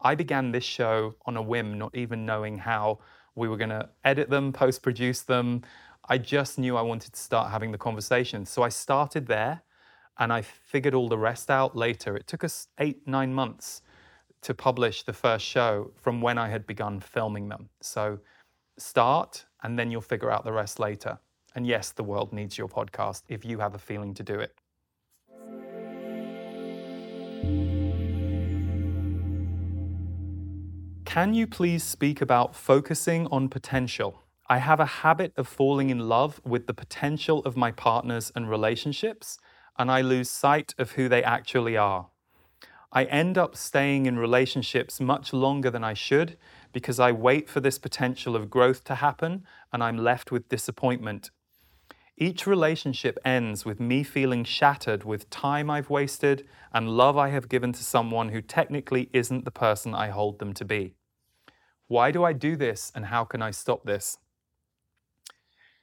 [0.00, 3.00] I began this show on a whim, not even knowing how
[3.34, 5.62] we were going to edit them, post produce them.
[6.08, 8.46] I just knew I wanted to start having the conversation.
[8.46, 9.62] So I started there
[10.18, 12.16] and I figured all the rest out later.
[12.16, 13.82] It took us eight, nine months
[14.42, 17.68] to publish the first show from when I had begun filming them.
[17.80, 18.18] So
[18.78, 21.18] start and then you'll figure out the rest later.
[21.54, 24.54] And yes, the world needs your podcast if you have a feeling to do it.
[31.18, 34.22] Can you please speak about focusing on potential?
[34.48, 38.48] I have a habit of falling in love with the potential of my partners and
[38.48, 39.36] relationships,
[39.76, 42.10] and I lose sight of who they actually are.
[42.92, 46.38] I end up staying in relationships much longer than I should
[46.72, 51.32] because I wait for this potential of growth to happen and I'm left with disappointment.
[52.16, 57.48] Each relationship ends with me feeling shattered with time I've wasted and love I have
[57.48, 60.94] given to someone who technically isn't the person I hold them to be.
[61.88, 64.18] Why do I do this and how can I stop this?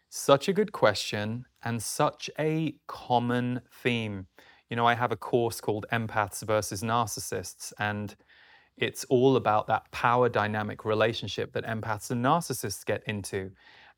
[0.09, 4.27] Such a good question and such a common theme.
[4.69, 8.15] You know, I have a course called Empaths versus Narcissists, and
[8.77, 13.51] it's all about that power dynamic relationship that empaths and narcissists get into.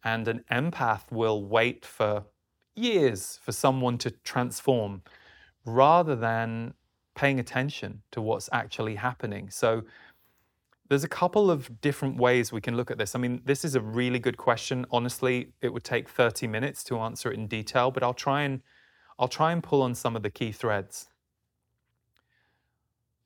[0.03, 2.25] And an empath will wait for
[2.75, 5.01] years for someone to transform
[5.65, 6.73] rather than
[7.15, 9.49] paying attention to what's actually happening.
[9.49, 9.83] So,
[10.89, 13.15] there's a couple of different ways we can look at this.
[13.15, 14.85] I mean, this is a really good question.
[14.91, 18.61] Honestly, it would take 30 minutes to answer it in detail, but I'll try and
[19.19, 21.07] I'll try and pull on some of the key threads.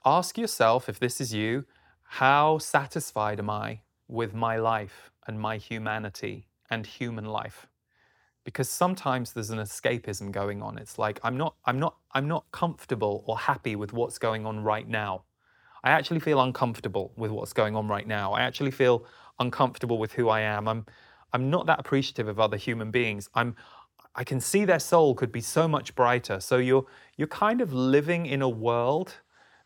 [0.05, 1.65] Ask yourself if this is you,
[2.03, 7.67] how satisfied am I with my life and my humanity and human life?
[8.43, 10.77] Because sometimes there's an escapism going on.
[10.77, 14.63] It's like I'm not I'm not I'm not comfortable or happy with what's going on
[14.63, 15.25] right now.
[15.83, 18.33] I actually feel uncomfortable with what's going on right now.
[18.33, 19.05] I actually feel
[19.39, 20.67] uncomfortable with who I am.
[20.67, 20.85] I'm
[21.33, 23.29] I'm not that appreciative of other human beings.
[23.33, 23.55] I'm
[24.15, 26.39] I can see their soul could be so much brighter.
[26.39, 26.85] So you're
[27.17, 29.15] you're kind of living in a world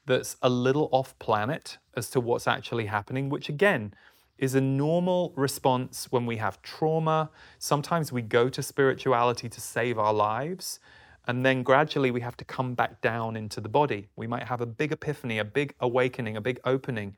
[0.06, 3.93] that's a little off planet as to what's actually happening, which again
[4.38, 7.30] is a normal response when we have trauma.
[7.58, 10.80] Sometimes we go to spirituality to save our lives.
[11.28, 14.10] And then gradually we have to come back down into the body.
[14.16, 17.16] We might have a big epiphany, a big awakening, a big opening.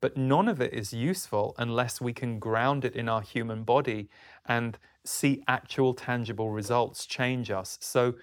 [0.00, 4.08] But none of it is useful unless we can ground it in our human body
[4.46, 7.78] and see actual tangible results change us.
[7.80, 8.14] So,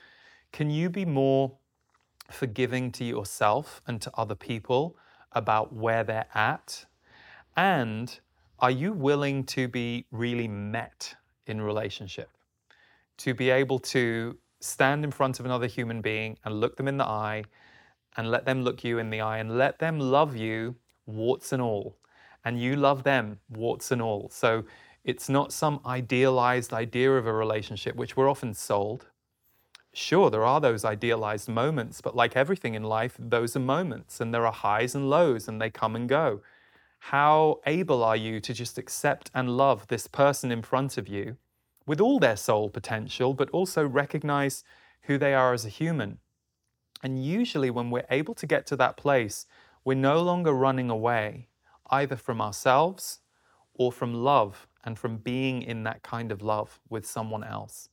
[0.52, 1.58] can you be more
[2.30, 4.98] forgiving to yourself and to other people
[5.32, 6.86] about where they're at?
[7.56, 8.20] And
[8.60, 11.16] are you willing to be really met
[11.48, 12.30] in relationship?
[13.18, 16.98] To be able to stand in front of another human being and look them in
[16.98, 17.44] the eye
[18.18, 21.62] and let them look you in the eye and let them love you, warts and
[21.62, 21.98] all.
[22.44, 24.30] And you love them, warts and all.
[24.30, 24.66] So
[25.04, 29.08] it's not some idealized idea of a relationship, which we're often sold.
[29.94, 34.34] Sure, there are those idealized moments, but like everything in life, those are moments and
[34.34, 36.42] there are highs and lows and they come and go.
[37.00, 41.38] How able are you to just accept and love this person in front of you
[41.92, 44.64] with all their soul potential, but also recognize
[45.08, 46.20] who they are as a human.
[47.04, 49.46] And usually, when we're able to get to that place,
[49.84, 51.50] we're no longer running away
[51.90, 53.20] either from ourselves
[53.74, 57.90] or from love and from being in that kind of love with someone else.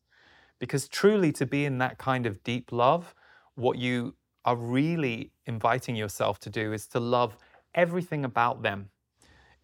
[0.60, 3.16] Because truly, to be in that kind of deep love,
[3.56, 7.36] what you are really inviting yourself to do is to love
[7.74, 8.90] everything about them.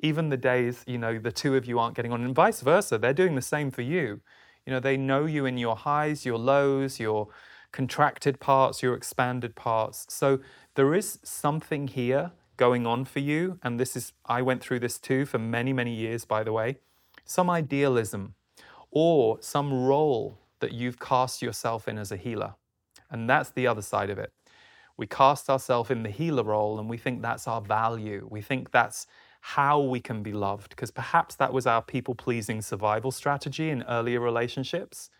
[0.04, 2.98] Even the days, you know, the two of you aren't getting on, and vice versa,
[2.98, 4.20] they're doing the same for you.
[4.66, 7.28] You know, they know you in your highs, your lows, your
[7.72, 10.06] contracted parts, your expanded parts.
[10.08, 10.40] So
[10.74, 13.58] there is something here going on for you.
[13.62, 16.78] And this is, I went through this too for many, many years, by the way.
[17.24, 18.34] Some idealism
[18.90, 22.54] or some role that you've cast yourself in as a healer.
[23.10, 24.32] And that's the other side of it.
[24.96, 28.28] We cast ourselves in the healer role and we think that's our value.
[28.30, 29.06] We think that's
[29.46, 33.82] how we can be loved, because perhaps that was our people pleasing survival strategy in
[33.82, 35.10] earlier relationships.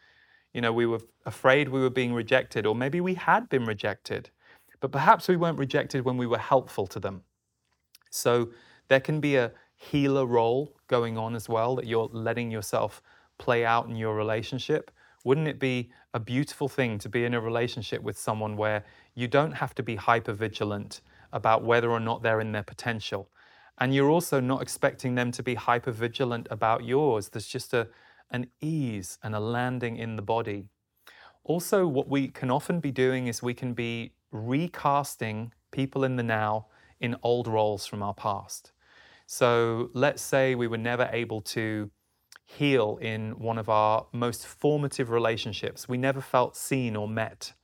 [0.55, 4.31] You know, we were afraid we were being rejected, or maybe we had been rejected,
[4.81, 7.21] but perhaps we weren't rejected when we were helpful to them.
[8.09, 8.49] So
[8.89, 13.03] there can be a healer role going on as well that you're letting yourself
[13.37, 14.91] play out in your relationship.
[15.23, 19.29] Wouldn't it be a beautiful thing to be in a relationship with someone where you
[19.29, 23.29] don't have to be hyper vigilant about whether or not they're in their potential?
[23.79, 27.29] And you're also not expecting them to be hyper vigilant about yours.
[27.29, 27.89] There's just a,
[28.31, 30.67] an ease and a landing in the body.
[31.43, 36.23] Also, what we can often be doing is we can be recasting people in the
[36.23, 36.67] now
[37.01, 38.73] in old roles from our past.
[39.27, 41.91] So let's say we were never able to
[42.47, 45.89] heal in one of our most formative relationships.
[45.89, 47.55] We never felt seen or met.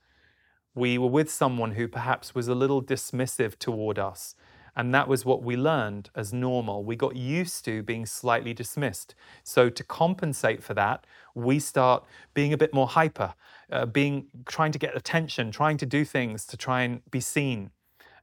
[0.73, 4.35] We were with someone who perhaps was a little dismissive toward us
[4.75, 6.83] and that was what we learned as normal.
[6.83, 9.15] We got used to being slightly dismissed.
[9.43, 11.05] So to compensate for that,
[11.35, 12.03] we start
[12.33, 13.33] being a bit more hyper,
[13.71, 17.71] uh, being trying to get attention, trying to do things to try and be seen.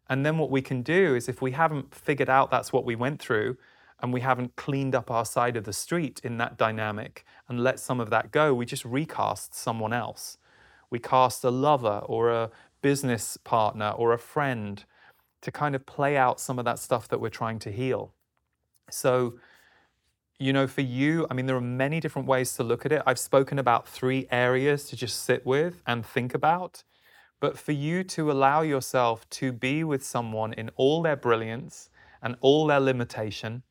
[0.08, 2.96] And then what we can do is if we haven't figured out that's what we
[2.96, 3.58] went through
[4.00, 7.78] and we haven't cleaned up our side of the street in that dynamic and let
[7.78, 10.38] some of that go, we just recast someone else.
[10.88, 14.84] We cast a lover or a business partner or a friend
[15.42, 18.12] to kind of play out some of that stuff that we're trying to heal.
[18.90, 19.38] So,
[20.38, 23.02] you know, for you, I mean, there are many different ways to look at it.
[23.06, 26.84] I've spoken about three areas to just sit with and think about.
[27.40, 32.36] But for you to allow yourself to be with someone in all their brilliance and
[32.40, 33.62] all their limitation,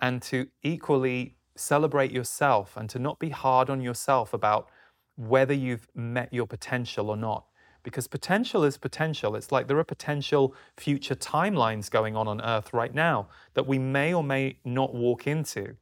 [0.00, 4.68] and to equally celebrate yourself and to not be hard on yourself about
[5.16, 7.44] whether you've met your potential or not
[7.82, 9.34] because potential is potential.
[9.36, 13.78] It's like there are potential future timelines going on on Earth right now that we
[13.78, 15.76] may or may not walk into.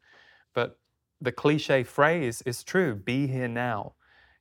[0.54, 0.78] But
[1.20, 3.94] the cliche phrase is true be here now.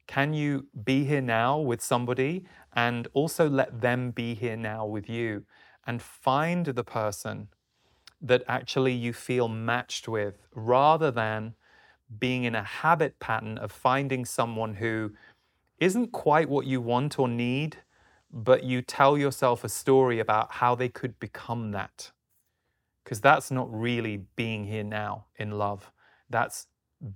[0.07, 5.09] Can you be here now with somebody and also let them be here now with
[5.09, 5.45] you
[5.85, 7.49] and find the person
[8.21, 11.55] that actually you feel matched with rather than
[12.17, 15.11] being in a habit pattern of finding someone who
[15.79, 17.77] isn't quite what you want or need,
[18.31, 22.11] but you tell yourself a story about how they could become that.
[23.03, 25.91] Because that's not really being here now in love.
[26.29, 26.67] That's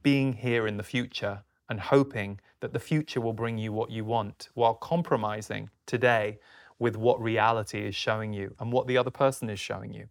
[0.01, 4.05] being here in the future and hoping that the future will bring you what you
[4.05, 6.39] want while compromising today
[6.79, 10.07] with what reality is showing you and what the other person is showing you.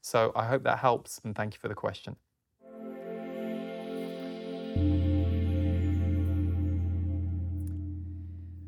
[0.00, 2.16] So I hope that helps and thank you for the question.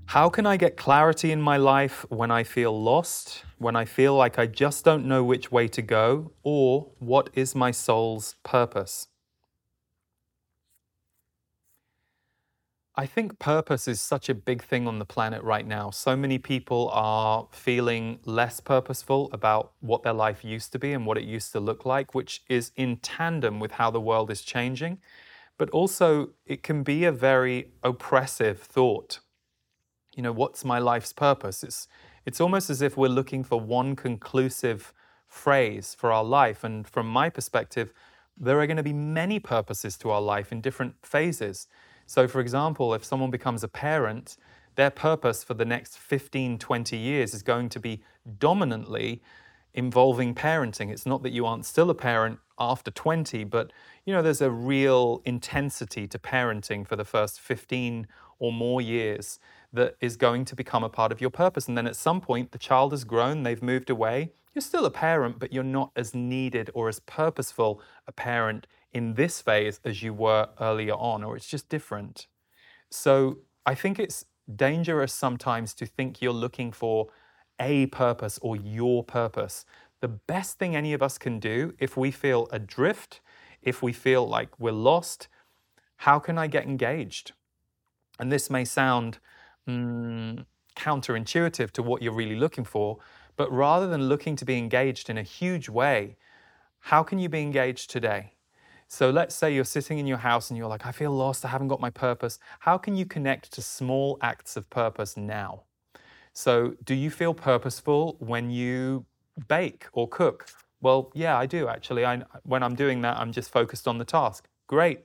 [0.09, 4.17] How can I get clarity in my life when I feel lost, when I feel
[4.17, 9.09] like I just don't know which way to go, or what is my soul's purpose?
[12.95, 15.91] I think purpose is such a big thing on the planet right now.
[15.91, 21.05] So many people are feeling less purposeful about what their life used to be and
[21.05, 24.41] what it used to look like, which is in tandem with how the world is
[24.41, 25.01] changing.
[25.59, 29.21] But also, it can be a very oppressive thought
[30.19, 31.62] you know, what's my life's purpose?
[31.62, 31.87] It's,
[32.27, 34.93] it's almost as if we're looking for one conclusive
[35.29, 36.64] phrase for our life.
[36.64, 37.93] And from my perspective,
[38.37, 41.69] there are going to be many purposes to our life in different phases.
[42.05, 44.37] So, for example, if someone becomes a parent,
[44.75, 48.03] their purpose for the next 15, 20 years is going to be
[48.41, 49.23] dominantly
[49.73, 50.91] involving parenting.
[50.91, 53.73] It's not that you aren't still a parent after 20, but
[54.05, 58.09] you know, there's a real intensity to parenting for the first 15
[58.41, 59.39] or more years
[59.73, 61.69] that is going to become a part of your purpose.
[61.69, 64.33] And then at some point, the child has grown, they've moved away.
[64.55, 69.14] You're still a parent, but you're not as needed or as purposeful a parent in
[69.14, 72.27] this phase as you were earlier on, or it's just different.
[72.91, 74.25] So I think it's
[74.57, 77.09] dangerous sometimes to think you're looking for
[77.61, 79.66] a purpose or your purpose.
[80.01, 83.21] The best thing any of us can do if we feel adrift,
[83.62, 85.29] if we feel like we're lost,
[85.97, 87.33] how can I get engaged?
[88.19, 89.19] And this may sound
[89.69, 90.45] mm,
[90.77, 92.99] counterintuitive to what you're really looking for,
[93.37, 96.16] but rather than looking to be engaged in a huge way,
[96.81, 98.33] how can you be engaged today?
[98.89, 101.49] So let's say you're sitting in your house and you're like, I feel lost, I
[101.49, 102.39] haven't got my purpose.
[102.61, 105.64] How can you connect to small acts of purpose now?
[106.33, 109.05] So, do you feel purposeful when you
[109.49, 110.47] bake or cook?
[110.81, 112.07] Well, yeah, I do actually.
[112.07, 114.49] I, when I'm doing that, I'm just focused on the task.
[114.69, 115.01] Great.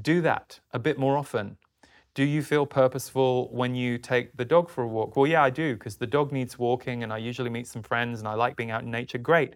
[0.00, 1.56] Do that a bit more often.
[2.14, 5.16] Do you feel purposeful when you take the dog for a walk?
[5.16, 8.18] Well, yeah, I do, because the dog needs walking and I usually meet some friends
[8.18, 9.18] and I like being out in nature.
[9.18, 9.54] Great.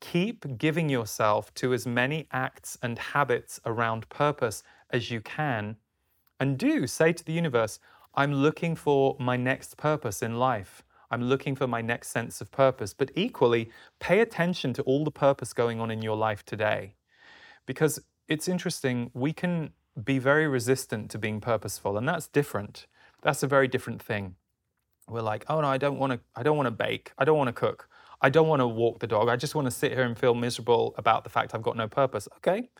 [0.00, 5.76] Keep giving yourself to as many acts and habits around purpose as you can.
[6.38, 7.78] And do say to the universe,
[8.14, 10.82] I'm looking for my next purpose in life.
[11.10, 12.92] I'm looking for my next sense of purpose.
[12.92, 13.70] But equally,
[14.00, 16.94] pay attention to all the purpose going on in your life today.
[17.64, 19.70] Because it's interesting, we can
[20.02, 22.86] be very resistant to being purposeful, and that's different.
[23.22, 24.36] That's a very different thing.
[25.08, 26.20] We're like, oh no, I don't want to.
[26.34, 27.12] I don't want to bake.
[27.18, 27.88] I don't want to cook.
[28.20, 29.28] I don't want to walk the dog.
[29.28, 31.88] I just want to sit here and feel miserable about the fact I've got no
[31.88, 32.28] purpose.
[32.38, 32.70] Okay,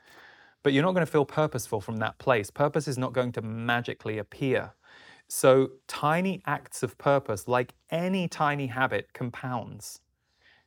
[0.63, 2.51] but you're not going to feel purposeful from that place.
[2.51, 4.73] Purpose is not going to magically appear.
[5.29, 10.01] So, tiny acts of purpose, like any tiny habit, compounds.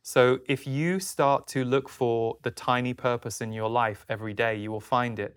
[0.02, 4.56] So, if you start to look for the tiny purpose in your life every day,
[4.56, 5.36] you will find it.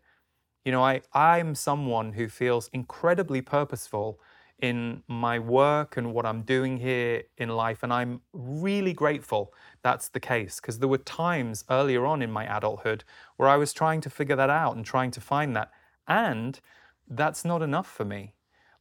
[0.66, 4.20] You know, I, I'm someone who feels incredibly purposeful
[4.59, 7.84] in my work and what I'm doing here in life.
[7.84, 12.45] And I'm really grateful that's the case because there were times earlier on in my
[12.45, 13.03] adulthood
[13.36, 15.72] where I was trying to figure that out and trying to find that.
[16.07, 16.59] And
[17.09, 18.36] that's not enough for me.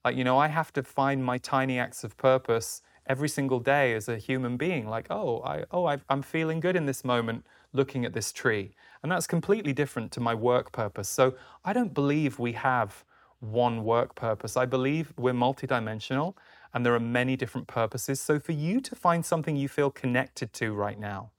[0.04, 3.94] Like, you know, I have to find my tiny acts of purpose every single day
[3.94, 4.86] as a human being.
[4.88, 8.74] Like, oh, I, oh, i am feeling good in this moment looking at this tree.
[9.02, 11.08] And that's completely different to my work purpose.
[11.08, 11.34] So
[11.64, 13.04] I don't believe we have
[13.40, 14.56] one work purpose.
[14.56, 16.34] I believe we're multidimensional
[16.72, 18.20] and there are many different purposes.
[18.20, 21.30] So for you to find something you feel connected to right now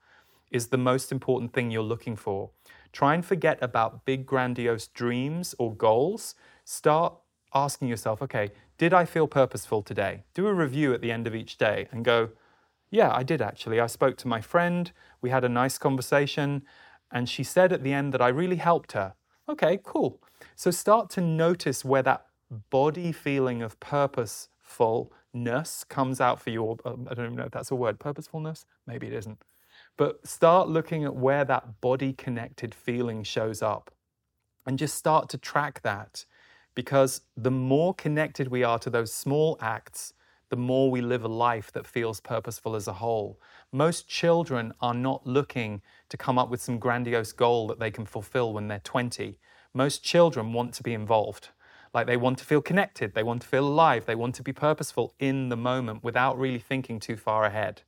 [0.52, 2.50] is the most important thing you're looking for.
[2.92, 6.36] Try and forget about big, grandiose dreams or goals.
[6.66, 7.16] Start
[7.54, 10.24] asking yourself, okay, did I feel purposeful today?
[10.34, 12.30] Do a review at the end of each day and go,
[12.92, 13.80] yeah, I did actually.
[13.80, 14.92] I spoke to my friend,
[15.22, 16.64] we had a nice conversation,
[17.14, 19.14] and she said at the end that I really helped her.
[19.48, 20.20] Okay, cool.
[20.56, 22.26] So start to notice where that
[22.70, 26.78] body feeling of purposefulness comes out for you.
[26.84, 28.66] Um, I don't even know if that's a word, purposefulness?
[28.88, 29.42] Maybe it isn't.
[29.96, 33.92] But start looking at where that body connected feeling shows up
[34.66, 36.26] and just start to track that
[36.74, 40.14] because the more connected we are to those small acts,
[40.54, 43.40] the more we live a life that feels purposeful as a whole.
[43.72, 48.06] Most children are not looking to come up with some grandiose goal that they can
[48.06, 49.40] fulfill when they're 20.
[49.74, 51.50] Most children want to be involved.
[51.92, 54.54] Like they want to feel connected, they want to feel alive, they want to be
[54.54, 57.82] purposeful in the moment without really thinking too far ahead.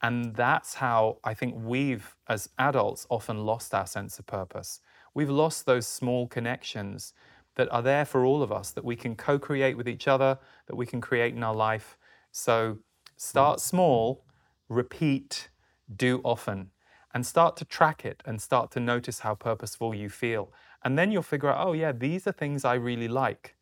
[0.00, 4.80] And that's how I think we've, as adults, often lost our sense of purpose.
[5.14, 7.12] We've lost those small connections
[7.58, 10.38] that are there for all of us that we can co create with each other,
[10.68, 11.98] that we can create in our life.
[12.30, 12.78] So
[13.16, 13.62] start mm.
[13.62, 14.24] small,
[14.68, 15.50] repeat,
[15.94, 16.70] do often,
[17.12, 20.52] and start to track it and start to notice how purposeful you feel.
[20.84, 23.56] And then you'll figure out, oh, yeah, these are things I really like.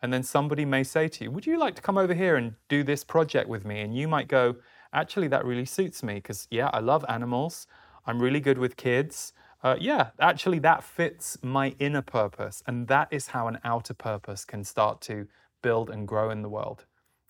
[0.00, 2.54] And then somebody may say to you, Would you like to come over here and
[2.70, 3.82] do this project with me?
[3.82, 4.56] And you might go,
[4.94, 7.66] Actually, that really suits me because, yeah, I love animals.
[8.06, 12.62] I'm really good with kids uh, yeah, actually, that fits my inner purpose.
[12.66, 15.28] And that is how an outer purpose can start to
[15.62, 16.84] build and grow in the world.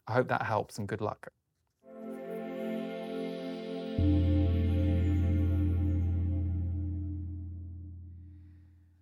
[0.09, 1.28] I hope that helps and good luck.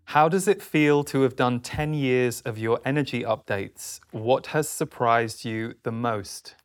[0.06, 4.00] How does it feel to have done 10 years of your energy updates?
[4.10, 6.56] What has surprised you the most?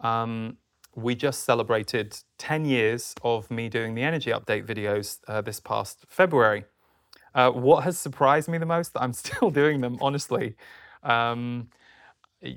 [0.00, 0.56] Um,
[0.94, 6.04] we just celebrated 10 years of me doing the energy update videos uh, this past
[6.08, 6.64] February.
[7.34, 8.92] Uh, what has surprised me the most?
[8.94, 10.56] that I'm still doing them, honestly.
[11.02, 11.68] Um,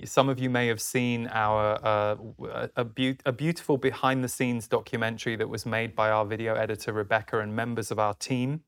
[0.06, 4.68] some of you may have seen our uh, a, be- a, beautiful behind the scenes
[4.68, 8.62] documentary that was made by our video editor Rebecca and members of our team.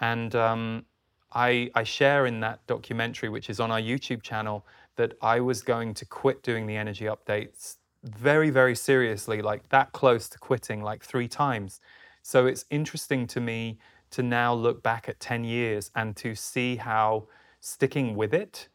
[0.00, 0.86] And um,
[1.32, 4.64] I, I share in that documentary, which is on our YouTube channel,
[4.94, 9.92] that I was going to quit doing the energy updates very, very seriously, like that
[9.92, 11.80] close to quitting, like three times.
[12.22, 13.78] So it's interesting to me
[14.12, 17.28] to now look back at 10 years and to see how
[17.60, 18.68] sticking with it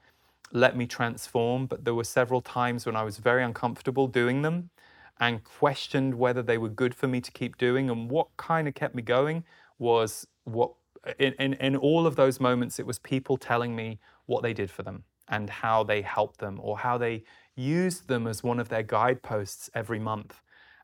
[0.52, 1.66] let me transform.
[1.68, 4.70] But there were several times when I was very uncomfortable doing them.
[5.20, 7.90] and questioned whether they were good for me to keep doing.
[7.90, 9.46] And what kind of kept me going
[9.80, 10.74] was what,
[11.20, 14.72] in, in, in all of those moments, it was people telling me what they did
[14.72, 17.24] for them and how they helped them or how they
[17.56, 20.42] used them as one of their guideposts every month.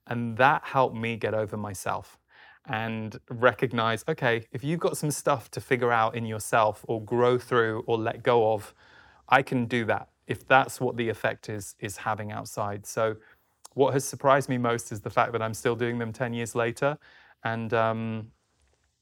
[0.08, 2.18] And that helped me get over myself
[2.66, 7.38] and recognize okay, if you've got some stuff to figure out in yourself or grow
[7.38, 8.74] through or let go of,
[9.28, 12.86] I can do that if that's what the effect is is having outside.
[12.86, 13.16] So
[13.74, 16.56] what has surprised me most is the fact that I'm still doing them 10 years
[16.56, 16.98] later.
[17.44, 18.32] And um,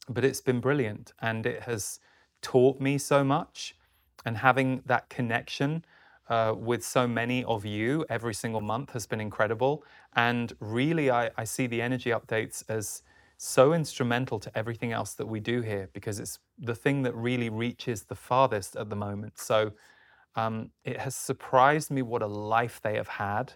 [0.10, 2.00] but it's been brilliant and it has
[2.42, 3.76] taught me so much
[4.28, 5.86] and having that connection
[6.28, 9.86] uh, with so many of you every single month has been incredible.
[10.18, 13.04] And really, I, I see the energy updates as
[13.38, 17.50] so instrumental to everything else that we do here because it's the thing that really
[17.50, 19.40] reaches the farthest at the moment.
[19.40, 19.72] So
[20.36, 23.54] um, it has surprised me what a life they have had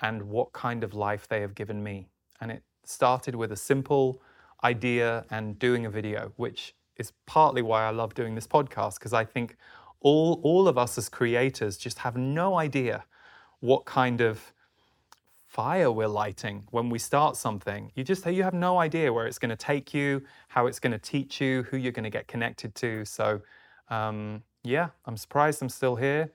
[0.00, 2.08] and what kind of life they have given me.
[2.40, 4.22] And it started with a simple
[4.64, 9.12] idea and doing a video, which is partly why I love doing this podcast because
[9.12, 9.56] I think
[10.00, 13.04] all, all of us as creators just have no idea
[13.60, 14.52] what kind of
[15.46, 17.90] fire we're lighting when we start something.
[17.94, 20.92] You just you have no idea where it's going to take you, how it's going
[20.92, 23.04] to teach you, who you're going to get connected to.
[23.04, 23.40] So,
[23.88, 26.32] um, yeah, I'm surprised I'm still here.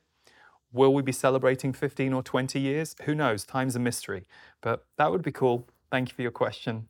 [0.72, 2.95] Will we be celebrating 15 or 20 years?
[3.03, 3.45] Who knows?
[3.45, 4.26] Time's a mystery.
[4.61, 5.68] But that would be cool.
[5.91, 6.89] Thank you for your question.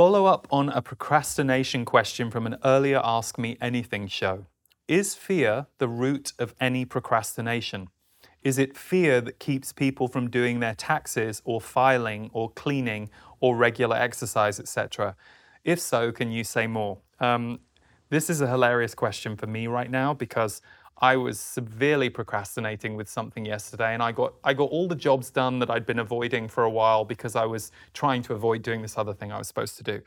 [0.00, 4.46] Follow up on a procrastination question from an earlier Ask Me Anything show.
[4.88, 7.90] Is fear the root of any procrastination?
[8.42, 13.54] Is it fear that keeps people from doing their taxes or filing or cleaning or
[13.56, 15.16] regular exercise, etc.?
[15.64, 16.96] If so, can you say more?
[17.20, 17.60] Um,
[18.08, 20.62] this is a hilarious question for me right now because
[21.02, 25.30] I was severely procrastinating with something yesterday, and I got I got all the jobs
[25.30, 28.82] done that I'd been avoiding for a while because I was trying to avoid doing
[28.82, 30.02] this other thing I was supposed to do.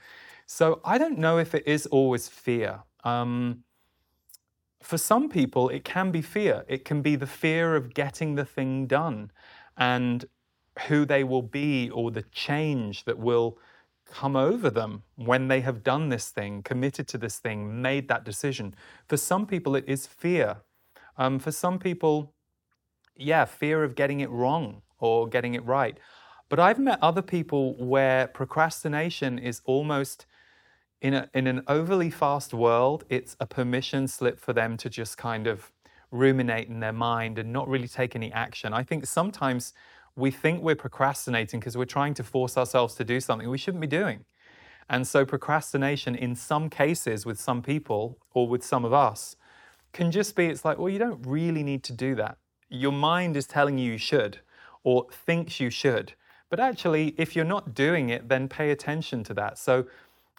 [0.45, 2.81] So I don't know if it is always fear.
[3.03, 3.63] Um,
[4.81, 6.63] for some people, it can be fear.
[6.67, 9.31] It can be the fear of getting the thing done,
[9.77, 10.25] and
[10.87, 13.57] who they will be, or the change that will
[14.05, 18.23] come over them when they have done this thing, committed to this thing, made that
[18.23, 18.75] decision.
[19.07, 20.57] For some people, it is fear
[21.17, 22.33] um, for some people,
[23.15, 25.97] yeah, fear of getting it wrong or getting it right.
[26.49, 30.25] But I've met other people where procrastination is almost
[31.01, 35.17] in, a, in an overly fast world, it's a permission slip for them to just
[35.17, 35.71] kind of
[36.11, 38.71] ruminate in their mind and not really take any action.
[38.71, 39.73] I think sometimes
[40.15, 43.81] we think we're procrastinating because we're trying to force ourselves to do something we shouldn't
[43.81, 44.23] be doing.
[44.89, 49.35] And so, procrastination, in some cases, with some people or with some of us,
[49.93, 52.37] can just be it's like, well, you don't really need to do that.
[52.69, 54.39] Your mind is telling you you should
[54.83, 56.13] or thinks you should.
[56.49, 59.57] But actually, if you're not doing it, then pay attention to that.
[59.57, 59.85] So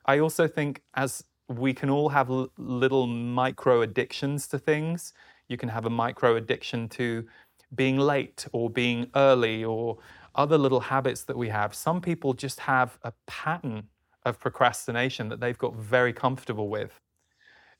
[0.07, 5.13] I also think as we can all have l- little micro addictions to things,
[5.49, 7.27] you can have a micro addiction to
[7.75, 9.99] being late or being early or
[10.35, 11.75] other little habits that we have.
[11.75, 13.89] Some people just have a pattern
[14.25, 17.01] of procrastination that they've got very comfortable with.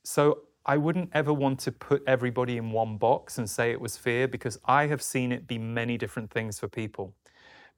[0.03, 3.97] So I wouldn't ever want to put everybody in one box and say it was
[3.97, 7.13] fear because I have seen it be many different things for people.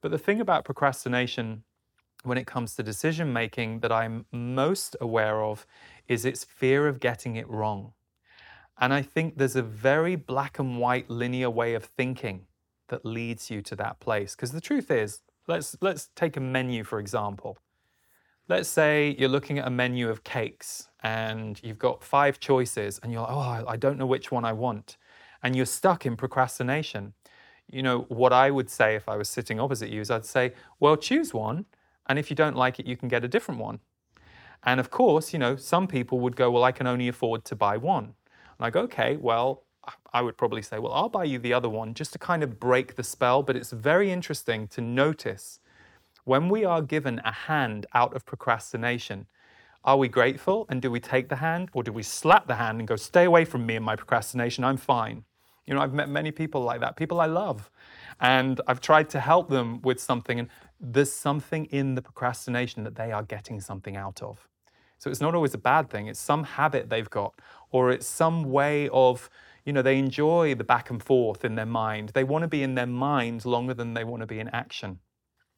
[0.02, 1.64] But the thing about procrastination
[2.24, 5.68] when it comes to decision making that I'm most aware of
[6.08, 7.94] is its fear of getting it wrong.
[8.80, 12.46] And I think there's a very black and white linear way of thinking
[12.88, 14.36] that leads you to that place.
[14.36, 17.58] Because the truth is, let's, let's take a menu for example.
[18.50, 23.12] Let's say you're looking at a menu of cakes and you've got five choices and
[23.12, 24.96] you're like, oh, I don't know which one I want.
[25.44, 27.14] And you're stuck in procrastination.
[27.70, 30.54] You know, what I would say if I was sitting opposite you is I'd say,
[30.80, 31.66] well, choose one.
[32.08, 33.80] And if you don't like it, you can get a different one.
[34.64, 37.56] And of course, you know, some people would go, well, I can only afford to
[37.56, 38.06] buy one.
[38.06, 39.64] And I go, okay, well,
[40.14, 42.62] I would probably say, well, I'll buy you the other one just to kind of
[42.62, 43.44] break the spell.
[43.44, 45.60] But it's very interesting to notice
[46.28, 49.26] when we are given a hand out of procrastination,
[49.86, 52.80] are we grateful and do we take the hand or do we slap the hand
[52.80, 54.66] and go, stay away from me and my procrastination?
[54.66, 55.24] I'm fine.
[55.66, 57.72] You know, I've met many people like that, people I love.
[58.20, 60.50] And I've tried to help them with something, and
[60.82, 64.50] there's something in the procrastination that they are getting something out of.
[64.98, 67.36] So it's not always a bad thing, it's some habit they've got,
[67.72, 69.30] or it's some way of,
[69.64, 72.10] you know, they enjoy the back and forth in their mind.
[72.10, 75.00] They want to be in their mind longer than they want to be in action.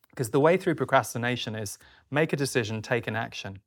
[0.10, 1.78] Because the way through procrastination is
[2.12, 3.60] make a decision, take an action.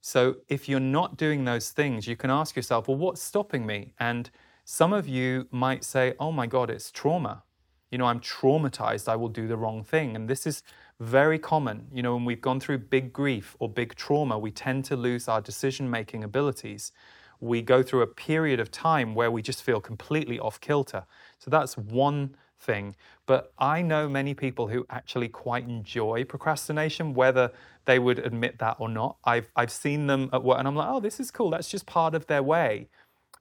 [0.00, 3.92] So if you're not doing those things, you can ask yourself, well, what's stopping me?
[3.98, 4.30] And
[4.64, 7.42] some of you might say, oh my God, it's trauma.
[7.90, 10.14] You know, I'm traumatized, I will do the wrong thing.
[10.14, 10.62] And this is
[11.00, 11.86] very common.
[11.92, 15.28] You know, when we've gone through big grief or big trauma, we tend to lose
[15.28, 16.92] our decision making abilities.
[17.40, 21.04] We go through a period of time where we just feel completely off kilter.
[21.38, 22.96] So that's one thing.
[23.26, 27.50] But I know many people who actually quite enjoy procrastination, whether
[27.84, 29.16] they would admit that or not.
[29.24, 31.50] I've, I've seen them at work and I'm like, oh, this is cool.
[31.50, 32.88] That's just part of their way.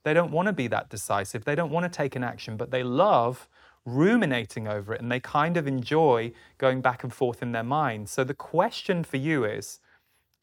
[0.03, 1.45] They don't want to be that decisive.
[1.45, 3.47] They don't want to take an action, but they love
[3.85, 8.09] ruminating over it and they kind of enjoy going back and forth in their mind.
[8.09, 9.79] So the question for you is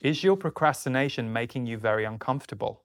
[0.00, 2.82] Is your procrastination making you very uncomfortable?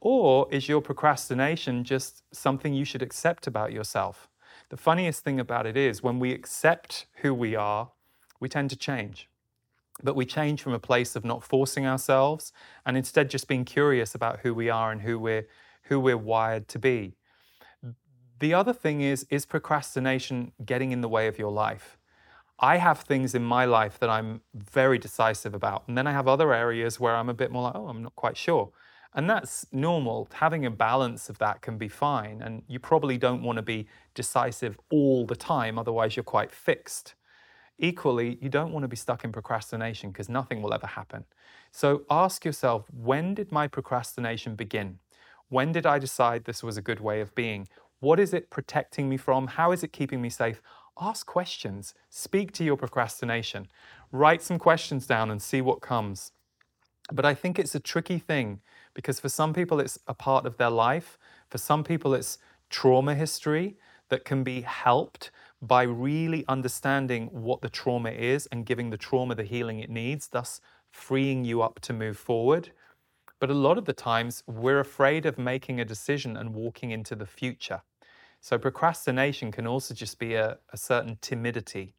[0.00, 4.28] Or is your procrastination just something you should accept about yourself?
[4.72, 7.90] The funniest thing about it is when we accept who we are,
[8.40, 9.28] we tend to change.
[10.02, 12.54] But we change from a place of not forcing ourselves
[12.86, 15.46] and instead just being curious about who we are and who we're,
[15.82, 17.16] who we're wired to be.
[18.38, 21.98] The other thing is, is procrastination getting in the way of your life?
[22.58, 25.86] I have things in my life that I'm very decisive about.
[25.86, 28.16] And then I have other areas where I'm a bit more like, oh, I'm not
[28.16, 28.70] quite sure.
[29.14, 30.28] And that's normal.
[30.32, 32.40] Having a balance of that can be fine.
[32.40, 37.14] And you probably don't want to be decisive all the time, otherwise, you're quite fixed.
[37.78, 41.24] Equally, you don't want to be stuck in procrastination because nothing will ever happen.
[41.72, 44.98] So ask yourself when did my procrastination begin?
[45.48, 47.68] When did I decide this was a good way of being?
[48.00, 49.46] What is it protecting me from?
[49.46, 50.62] How is it keeping me safe?
[51.00, 51.94] Ask questions.
[52.08, 53.68] Speak to your procrastination.
[54.10, 56.32] Write some questions down and see what comes.
[57.12, 58.60] But I think it's a tricky thing
[58.94, 61.18] because for some people it's a part of their life.
[61.48, 62.38] For some people it's
[62.70, 63.76] trauma history
[64.08, 65.30] that can be helped
[65.60, 70.28] by really understanding what the trauma is and giving the trauma the healing it needs,
[70.28, 72.70] thus freeing you up to move forward.
[73.38, 77.14] But a lot of the times we're afraid of making a decision and walking into
[77.14, 77.82] the future.
[78.40, 81.94] So procrastination can also just be a, a certain timidity.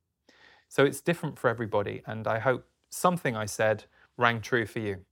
[0.68, 3.86] So it's different for everybody, and I hope something I said
[4.18, 5.06] rang true for you.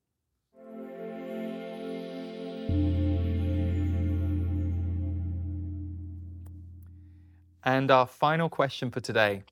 [7.64, 9.44] And our final question for today.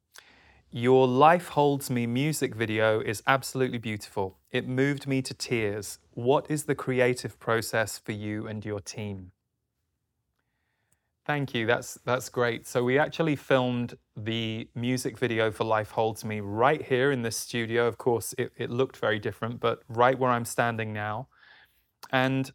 [0.72, 4.38] Your Life Holds Me music video is absolutely beautiful.
[4.52, 6.00] It moved me to tears.
[6.14, 9.32] What is the creative process for you and your team?
[11.26, 11.68] Thank you.
[11.68, 12.66] That's that's great.
[12.66, 17.38] So we actually filmed the music video for Life Holds Me right here in this
[17.38, 17.88] studio.
[17.88, 21.28] Of course, it, it looked very different, but right where I'm standing now.
[22.12, 22.52] And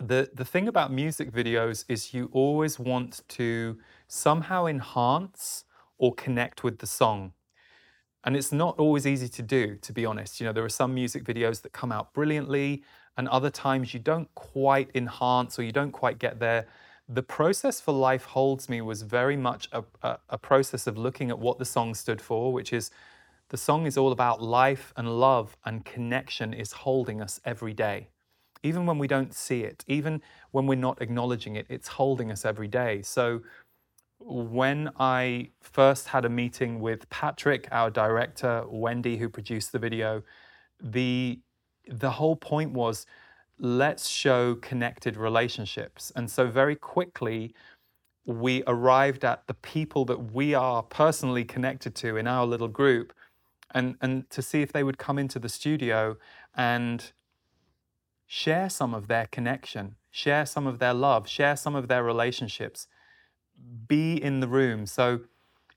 [0.00, 3.78] the the thing about music videos is you always want to
[4.08, 5.64] somehow enhance
[5.98, 7.32] or connect with the song.
[8.24, 10.40] And it's not always easy to do, to be honest.
[10.40, 12.82] You know, there are some music videos that come out brilliantly,
[13.16, 16.66] and other times you don't quite enhance or you don't quite get there.
[17.08, 21.30] The process for Life Holds Me was very much a, a, a process of looking
[21.30, 22.90] at what the song stood for, which is
[23.48, 28.08] the song is all about life and love and connection is holding us every day.
[28.64, 32.44] Even when we don't see it, even when we're not acknowledging it, it's holding us
[32.44, 33.02] every day.
[33.02, 33.42] So
[34.18, 40.22] when I first had a meeting with Patrick, our director, Wendy, who produced the video,
[40.80, 41.40] the
[41.88, 43.06] the whole point was
[43.58, 46.12] let's show connected relationships.
[46.16, 47.54] And so very quickly
[48.24, 53.12] we arrived at the people that we are personally connected to in our little group
[53.70, 56.16] and and to see if they would come into the studio
[56.54, 57.12] and
[58.26, 62.88] share some of their connection, share some of their love, share some of their relationships
[63.88, 64.86] be in the room.
[64.86, 65.20] So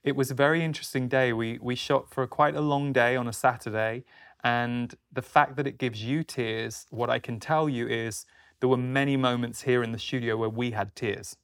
[0.02, 1.32] it was a very interesting day.
[1.32, 4.04] We, we shot for quite a long day on a Saturday.
[4.42, 8.24] And the fact that it gives you tears, what I can tell you is
[8.60, 11.36] there were many moments here in the studio where we had tears,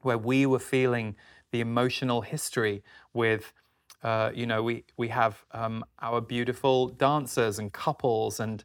[0.00, 1.16] where we were feeling
[1.50, 3.52] the emotional history with,
[4.02, 8.64] uh, you know, we, we have um, our beautiful dancers and couples and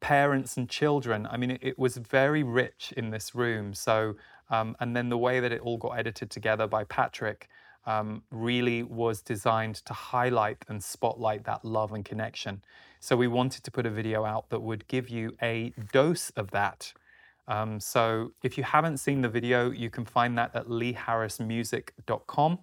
[0.00, 1.28] parents and children.
[1.30, 3.74] I mean, it, it was very rich in this room.
[3.74, 4.16] So
[4.52, 7.48] um, and then the way that it all got edited together by Patrick
[7.86, 12.62] um, really was designed to highlight and spotlight that love and connection.
[13.00, 16.50] So we wanted to put a video out that would give you a dose of
[16.52, 16.92] that.
[17.48, 22.58] Um, so if you haven't seen the video, you can find that at leeharrismusic.com.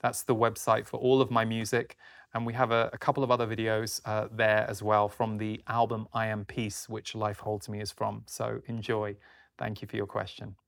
[0.00, 1.98] That's the website for all of my music.
[2.34, 5.60] And we have a, a couple of other videos uh, there as well from the
[5.66, 8.22] album I Am Peace, which Life Holds Me is from.
[8.26, 9.16] So enjoy.
[9.58, 10.61] Thank you for your question.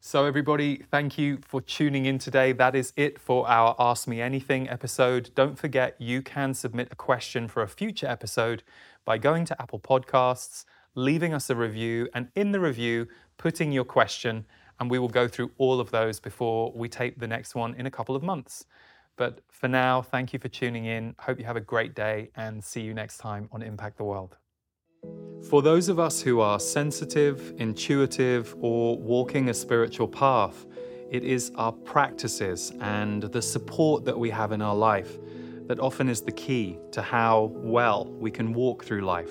[0.00, 2.52] So, everybody, thank you for tuning in today.
[2.52, 5.30] That is it for our Ask Me Anything episode.
[5.34, 8.62] Don't forget, you can submit a question for a future episode
[9.04, 13.84] by going to Apple Podcasts, leaving us a review, and in the review, putting your
[13.84, 14.44] question.
[14.78, 17.86] And we will go through all of those before we tape the next one in
[17.86, 18.66] a couple of months.
[19.16, 21.16] But for now, thank you for tuning in.
[21.18, 24.36] Hope you have a great day and see you next time on Impact the World.
[25.48, 30.66] For those of us who are sensitive, intuitive, or walking a spiritual path,
[31.10, 35.18] it is our practices and the support that we have in our life
[35.68, 39.30] that often is the key to how well we can walk through life.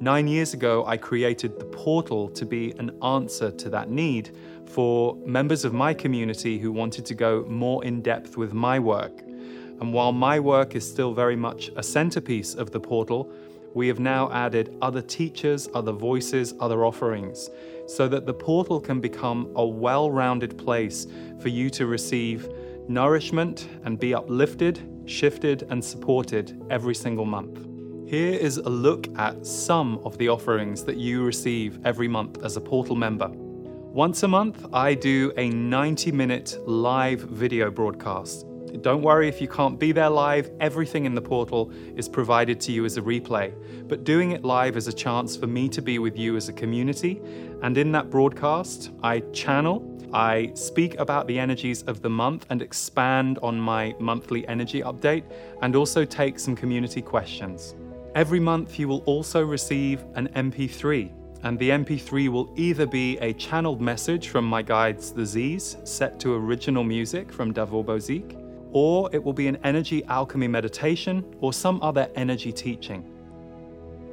[0.00, 4.34] Nine years ago, I created the portal to be an answer to that need
[4.64, 9.20] for members of my community who wanted to go more in depth with my work.
[9.20, 13.30] And while my work is still very much a centerpiece of the portal,
[13.74, 17.50] we have now added other teachers, other voices, other offerings,
[17.86, 21.06] so that the portal can become a well rounded place
[21.40, 22.48] for you to receive
[22.88, 27.66] nourishment and be uplifted, shifted, and supported every single month.
[28.08, 32.56] Here is a look at some of the offerings that you receive every month as
[32.56, 33.28] a portal member.
[33.28, 38.46] Once a month, I do a 90 minute live video broadcast
[38.78, 42.72] don't worry if you can't be there live, everything in the portal is provided to
[42.72, 43.52] you as a replay.
[43.88, 46.52] But doing it live is a chance for me to be with you as a
[46.52, 47.20] community.
[47.62, 52.62] And in that broadcast, I channel, I speak about the energies of the month and
[52.62, 55.24] expand on my monthly energy update,
[55.62, 57.74] and also take some community questions.
[58.14, 61.12] Every month, you will also receive an MP3
[61.42, 66.20] and the MP3 will either be a channeled message from my guides, the Z's, set
[66.20, 68.36] to original music from Davor Bozik,
[68.72, 73.04] or it will be an energy alchemy meditation or some other energy teaching.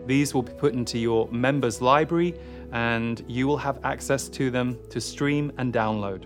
[0.05, 2.33] These will be put into your members' library
[2.71, 6.25] and you will have access to them to stream and download.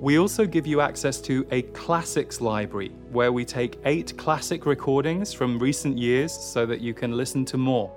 [0.00, 5.32] We also give you access to a classics library where we take eight classic recordings
[5.32, 7.90] from recent years so that you can listen to more.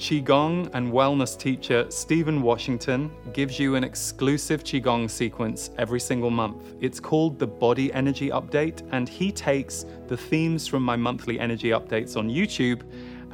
[0.00, 6.72] Qigong and wellness teacher Stephen Washington gives you an exclusive Qigong sequence every single month.
[6.80, 11.68] It's called the Body Energy Update, and he takes the themes from my monthly energy
[11.68, 12.80] updates on YouTube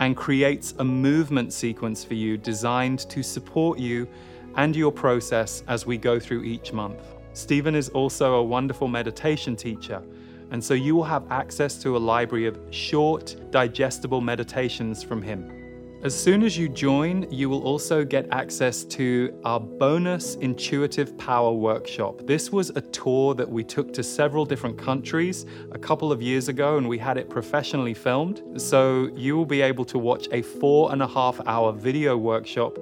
[0.00, 4.08] and creates a movement sequence for you designed to support you
[4.56, 7.00] and your process as we go through each month.
[7.32, 10.02] Stephen is also a wonderful meditation teacher.
[10.50, 15.55] And so you will have access to a library of short, digestible meditations from him.
[16.02, 21.52] As soon as you join, you will also get access to our bonus Intuitive Power
[21.52, 22.20] Workshop.
[22.26, 26.48] This was a tour that we took to several different countries a couple of years
[26.48, 28.42] ago, and we had it professionally filmed.
[28.60, 32.76] So you will be able to watch a four and a half hour video workshop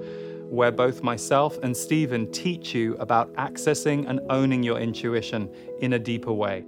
[0.51, 5.49] where both myself and Stephen teach you about accessing and owning your intuition
[5.81, 6.65] in a deeper way.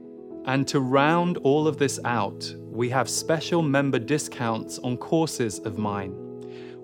[0.46, 5.76] And to round all of this out, we have special member discounts on courses of
[5.76, 6.25] mine.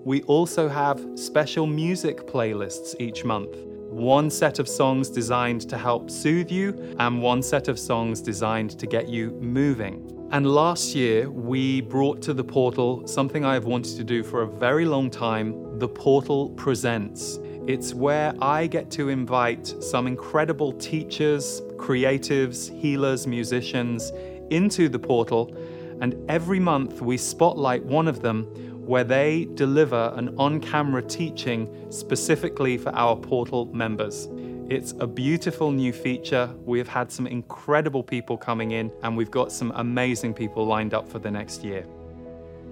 [0.05, 3.55] We also have special music playlists each month.
[3.89, 8.77] One set of songs designed to help soothe you, and one set of songs designed
[8.79, 10.27] to get you moving.
[10.31, 14.41] And last year, we brought to the portal something I have wanted to do for
[14.41, 17.39] a very long time the Portal Presents.
[17.65, 24.11] It's where I get to invite some incredible teachers, creatives, healers, musicians
[24.49, 25.55] into the portal,
[26.01, 31.67] and every month we spotlight one of them where they deliver an on camera teaching
[31.89, 34.27] specifically for our portal members.
[34.69, 36.49] It's a beautiful new feature.
[36.65, 41.07] We've had some incredible people coming in, and we've got some amazing people lined up
[41.07, 41.85] for the next year.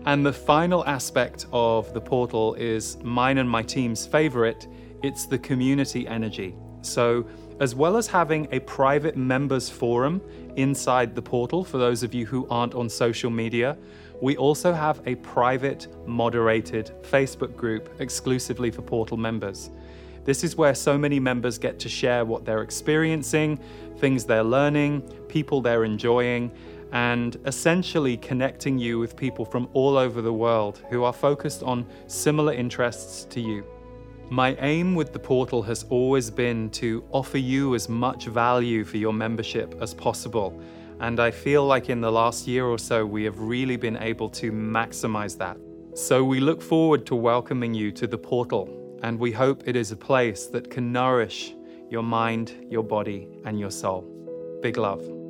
[0.05, 4.68] And the final aspect of the portal is mine and my team's favorite
[5.03, 6.55] it's the community energy.
[6.82, 7.26] So,
[7.59, 10.22] as well as having a private members forum
[10.55, 13.78] inside the portal for those of you who aren't on social media,
[14.22, 19.72] we also have a private, moderated Facebook group exclusively for Portal members.
[20.24, 23.59] This is where so many members get to share what they're experiencing,
[23.97, 26.51] things they're learning, people they're enjoying,
[26.91, 31.88] and essentially connecting you with people from all over the world who are focused on
[32.05, 33.65] similar interests to you.
[34.30, 38.97] My aim with the portal has always been to offer you as much value for
[38.97, 40.61] your membership as possible
[41.02, 44.30] and I feel like in the last year or so, we have really been able
[44.30, 45.58] to maximize that.
[45.95, 49.91] So we look forward to welcoming you to the portal, and we hope it is
[49.91, 51.54] a place that can nourish
[51.89, 54.06] your mind, your body, and your soul.
[54.62, 55.20] Big love.